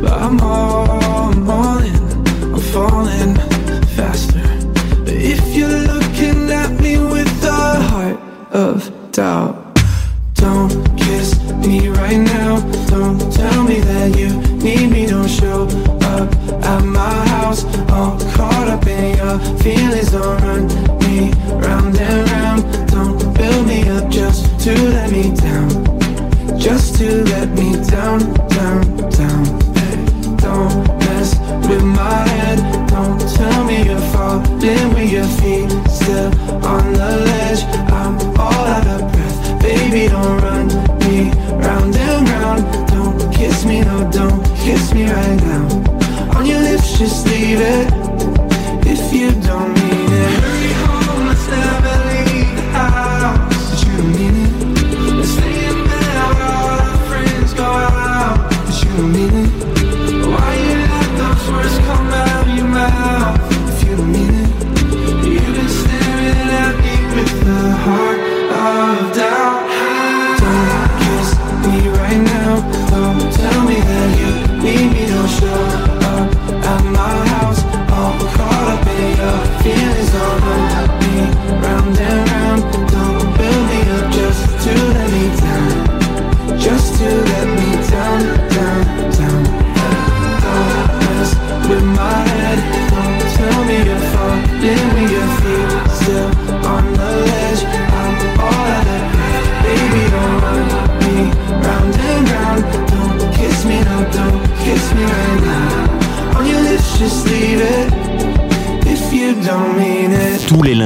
[0.00, 2.02] But I'm all, I'm all in.
[2.54, 3.34] I'm falling
[3.96, 4.42] faster.
[5.04, 8.18] But if you're looking at me with the heart
[8.52, 9.68] of doubt.
[10.34, 11.36] Don't kiss
[11.66, 12.60] me right now.
[12.86, 15.06] Don't tell me that you need me.
[15.06, 15.64] Don't show
[16.14, 16.32] up
[16.64, 17.64] at my house.
[17.90, 19.77] All caught up in your feelings.
[44.68, 45.64] Kiss me right now.
[46.36, 48.07] On your lips, just leave it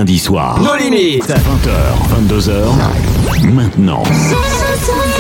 [0.03, 0.59] lundis soirs.
[0.61, 1.29] Nos limites.
[1.29, 1.70] 20h,
[2.29, 2.53] 22h.
[3.55, 4.03] Maintenant.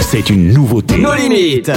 [0.00, 0.98] C'est une nouveauté.
[0.98, 1.70] Nos limites.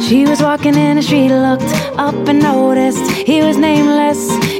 [0.00, 1.62] She was walking in the street, looked
[1.96, 4.30] up and noticed he was nameless,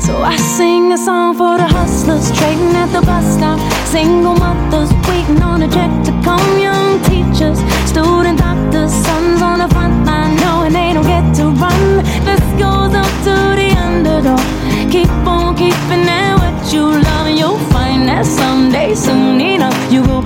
[0.00, 3.58] So I sing a song for the hustlers trading at the bus stop.
[3.86, 6.46] Single mothers waiting on a check to come.
[6.58, 7.58] Young teachers,
[7.88, 12.04] student doctors, sons on the front line knowing they don't get to run.
[12.28, 14.44] This goes up to the underdog.
[14.92, 20.02] Keep on keeping at what you love and you'll find that someday, soon enough, you
[20.02, 20.25] will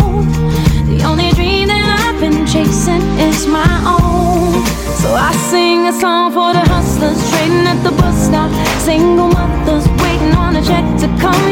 [5.91, 8.49] A song for the hustlers trading at the bus stop.
[8.79, 11.50] Single mothers waiting on a check to come.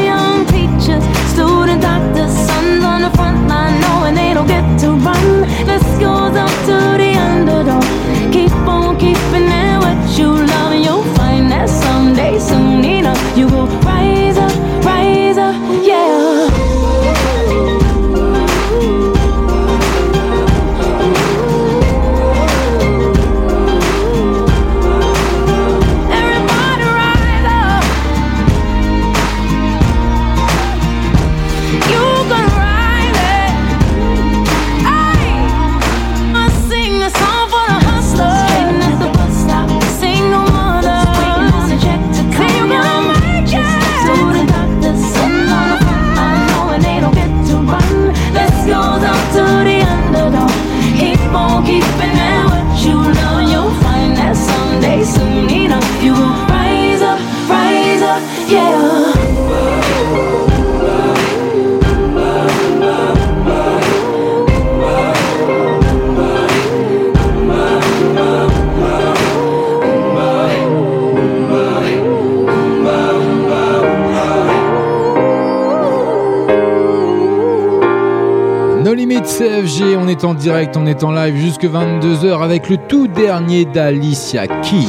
[80.20, 84.86] Est en direct, on est en live jusque 22h avec le tout dernier d'Alicia Keys.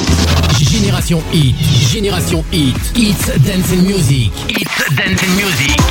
[0.60, 1.56] Génération Hit,
[1.90, 5.82] Génération Hit, It's Dance and Music, It's Dance and Music.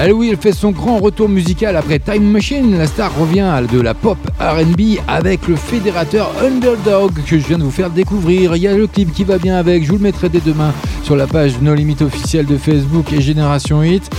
[0.00, 2.76] Elle oui, elle fait son grand retour musical après Time Machine.
[2.78, 7.64] La star revient de la pop R&B avec le fédérateur Underdog que je viens de
[7.64, 8.56] vous faire découvrir.
[8.56, 9.84] Il y a le clip qui va bien avec.
[9.84, 10.72] Je vous le mettrai dès demain
[11.04, 14.10] sur la page No Limit officielle de Facebook et Génération Hit.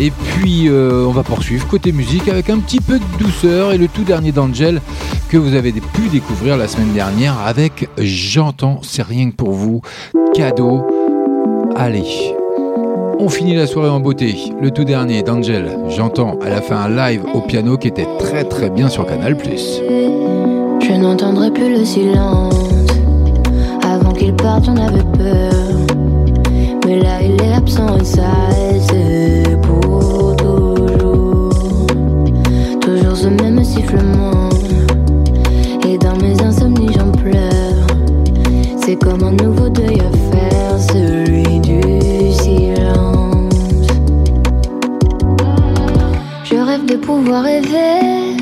[0.00, 3.78] Et puis euh, on va poursuivre côté musique avec un petit peu de douceur et
[3.78, 4.80] le tout dernier d'Angel
[5.28, 9.80] que vous avez pu découvrir la semaine dernière avec J'entends, c'est rien que pour vous.
[10.34, 10.82] Cadeau.
[11.76, 12.34] Allez,
[13.18, 14.34] on finit la soirée en beauté.
[14.60, 18.44] Le tout dernier d'Angel, j'entends à la fin un live au piano qui était très
[18.44, 19.36] très bien sur Canal+.
[19.46, 22.54] Je n'entendrai plus le silence.
[23.82, 25.52] Avant qu'il parte, j'en avais peur.
[26.86, 28.22] Mais là, il est absent et ça,
[35.86, 37.86] Et dans mes insomnies, j'en pleure.
[38.84, 41.80] C'est comme un nouveau deuil à faire, celui du
[42.32, 43.54] silence.
[46.44, 48.32] Je rêve de pouvoir rêver.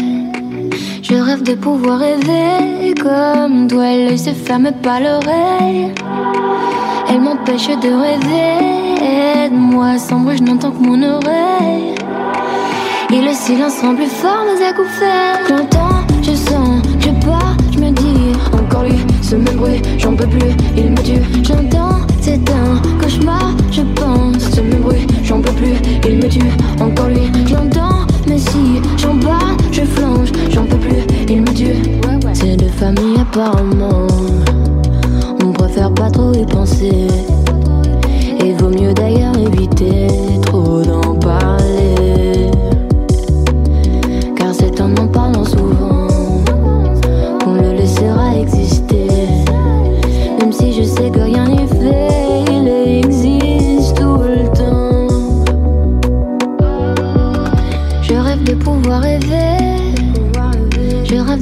[1.02, 5.92] Je rêve de pouvoir rêver comme toi, l'œil se ferme pas l'oreille.
[7.08, 9.44] Elle m'empêche de rêver.
[9.44, 11.94] Aide-moi, sans bruit, je n'entends que mon oreille.
[13.30, 15.46] Et le silence rend plus fort mes à coups faits.
[15.48, 20.26] J'entends, je sens, je pars, je me dis encore lui, ce même bruit, j'en peux
[20.26, 21.22] plus, il me tue.
[21.44, 25.76] J'entends, c'est un cauchemar, je pense, ce même bruit, j'en peux plus,
[26.08, 26.50] il me tue.
[26.80, 31.82] Encore lui, j'entends, mais si j'en bats, je flanche, j'en peux plus, il me tue.
[32.32, 34.08] C'est de famille apparemment,
[35.44, 37.06] on préfère pas trop y penser.
[38.44, 40.08] Et vaut mieux d'ailleurs éviter
[40.46, 41.59] trop d'en parler.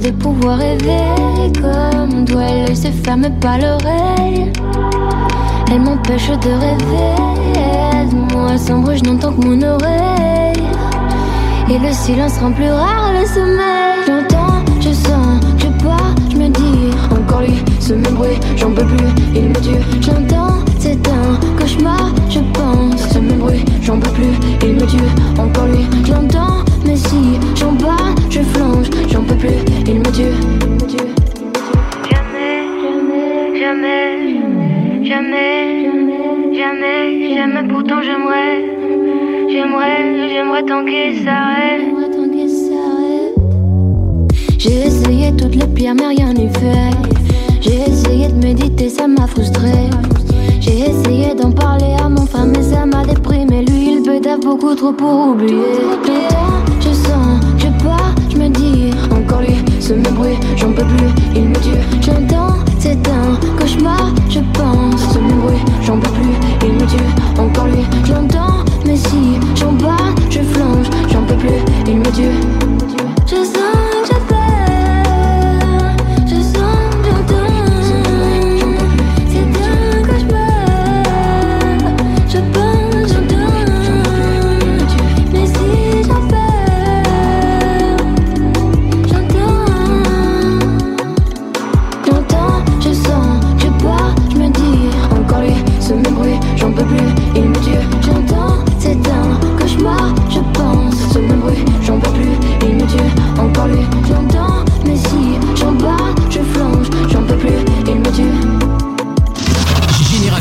[0.01, 4.53] De pouvoir rêver comme l'œil se ferme pas l'oreille.
[5.71, 7.15] Elle m'empêche de rêver.
[7.93, 8.53] Aide-moi,
[8.83, 10.63] bruit, je n'entends que mon oreille.
[11.71, 13.99] Et le silence rend plus rare le sommeil.
[14.07, 18.85] J'entends, je sens, je pars, je me dis encore lui, ce même bruit, j'en peux
[18.85, 20.01] plus, il me tue.
[20.01, 24.97] J'entends, c'est un cauchemar, je pense, ce même bruit, j'en peux plus, il me tue.
[25.39, 28.15] Encore lui, j'entends, mais si j'en bats,
[29.11, 29.49] j'en peux plus,
[29.87, 30.23] il me tue.
[32.11, 35.85] Jamais, jamais, jamais, jamais,
[36.55, 37.69] jamais, jamais.
[37.69, 38.65] pourtant j'aimerais,
[39.49, 41.99] j'aimerais, j'aimerais tant qu'il s'arrête.
[44.59, 46.91] J'ai essayé toutes les pierres, mais rien n'y fait.
[47.61, 49.71] J'ai essayé de méditer, ça m'a frustré.
[50.61, 53.65] J'ai essayé d'en parler à mon frère, mais ça m'a déprimé.
[53.65, 55.79] Lui, il bédave beaucoup trop pour oublier.
[59.89, 61.81] ce même bruit, j'en peux plus, il me tue.
[62.03, 65.01] J'entends, c'est un cauchemar, je pense.
[65.15, 67.41] Ce même bruit, j'en peux plus, il me tue.
[67.41, 70.89] Encore lui, j'entends, mais si j'en parle, je flanche.
[71.11, 72.37] J'en peux plus, il me tue.
[73.27, 73.68] Je sens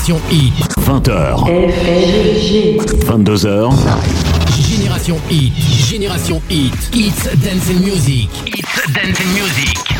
[0.07, 0.53] Génération Hit.
[0.79, 1.43] 20h.
[3.05, 3.71] 22h.
[4.57, 5.53] Génération Hit.
[5.57, 6.73] Génération Hit.
[6.93, 8.29] It's Dancing Music.
[8.45, 9.96] It's Dancing Music.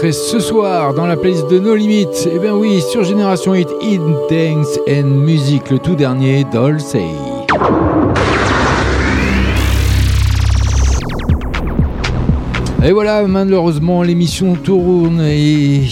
[0.00, 2.28] enregistrer ce soir dans la playlist de No Limites.
[2.32, 6.96] Eh bien oui, sur Génération Hit, Intense and Music, le tout dernier, Dolce.
[12.82, 15.82] Et voilà, malheureusement, l'émission tourne et,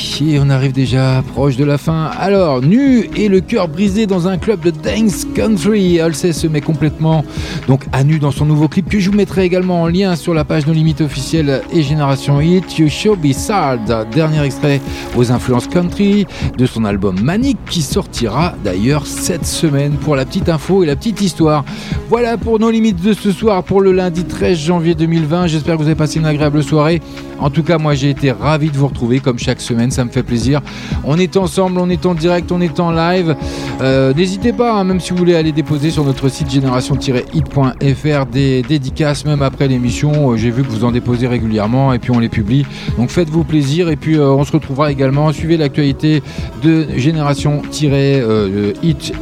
[0.41, 2.11] on arrive déjà proche de la fin.
[2.19, 6.01] Alors, nu et le cœur brisé dans un club de dance country.
[6.01, 7.27] Halsey se met complètement
[7.67, 10.33] donc à nu dans son nouveau clip que je vous mettrai également en lien sur
[10.33, 12.79] la page No Limite officielle et Génération Hit.
[12.79, 14.81] You Show Be Sad, dernier extrait
[15.15, 20.49] aux influences country de son album Manic qui sortira d'ailleurs cette semaine pour la petite
[20.49, 21.67] info et la petite histoire.
[22.09, 25.47] Voilà pour nos limites de ce soir pour le lundi 13 janvier 2020.
[25.47, 27.03] J'espère que vous avez passé une agréable soirée.
[27.39, 30.11] En tout cas, moi j'ai été ravi de vous retrouver comme chaque semaine, ça me
[30.11, 30.63] fait plaisir.
[31.05, 33.37] On est ensemble, on est en direct, on est en live.
[33.83, 38.63] Euh, n'hésitez pas, hein, même si vous voulez aller déposer sur notre site génération-hit.fr des
[38.63, 40.33] dédicaces, même après l'émission.
[40.33, 42.65] Euh, j'ai vu que vous en déposez régulièrement et puis on les publie.
[42.97, 45.31] Donc faites-vous plaisir et puis euh, on se retrouvera également.
[45.33, 46.23] Suivez l'actualité
[46.63, 49.13] de Génération-Hit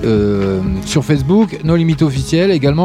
[0.87, 2.76] sur Facebook, nos limites officielles également.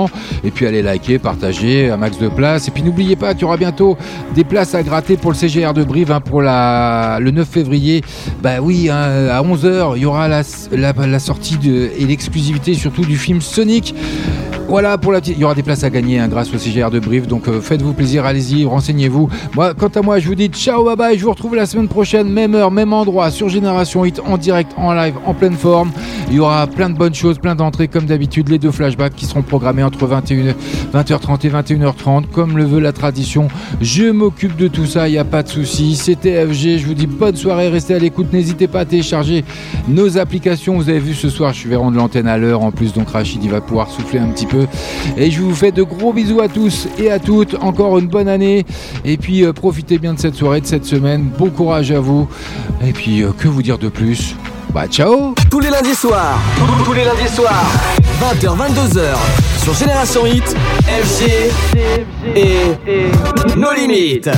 [0.44, 2.68] Et puis allez liker, partager un max de place.
[2.68, 3.98] Et puis n'oubliez pas qu'il y aura bientôt
[4.36, 8.02] des places à gratter pour le CGR de Brive hein, pour le 9 février.
[8.42, 13.42] Bah oui, hein, à 11h, il y aura la, sortie et l'exclusivité surtout du film
[13.42, 13.94] Sonic.
[14.68, 15.36] Voilà pour la petite.
[15.38, 17.28] Il y aura des places à gagner hein, grâce au CGR de Brive.
[17.28, 19.30] Donc euh, faites-vous plaisir, allez-y, renseignez-vous.
[19.56, 21.18] Moi, quant à moi, je vous dis ciao, bye bye.
[21.18, 24.72] Je vous retrouve la semaine prochaine, même heure, même endroit, sur Génération Hit, en direct,
[24.78, 25.92] en live, en pleine forme.
[26.30, 28.50] Il y aura plein de bonnes choses, plein d'entrées, comme d'habitude.
[28.50, 30.54] Les deux flashbacks qui seront programmés entre 21,
[30.94, 33.50] 20h30 et 21h30, comme le veut la tradition.
[33.82, 35.96] Je m'occupe de tout ça, il n'y a pas de souci.
[35.96, 36.78] C'était FG.
[36.78, 38.32] Je vous dis bonne soirée, restez à l'écoute.
[38.32, 39.44] N'hésitez pas à télécharger
[39.88, 40.76] nos applications.
[40.78, 43.44] Vous avez vu ce soir, je suis de l'antenne à l'heure en plus, donc Rachid
[43.44, 44.61] il va pouvoir souffler un petit peu.
[45.18, 47.56] Et je vous fais de gros bisous à tous et à toutes.
[47.62, 48.66] Encore une bonne année.
[49.06, 51.30] Et puis euh, profitez bien de cette soirée, de cette semaine.
[51.38, 52.28] Bon courage à vous.
[52.86, 54.36] Et puis euh, que vous dire de plus?
[54.74, 56.40] Bah ciao Tous les lundis soirs,
[56.86, 57.66] tous les lundis soirs,
[58.22, 60.56] 20h, 22h, sur Génération Hit,
[60.86, 61.52] FG
[62.38, 64.30] et nos limites.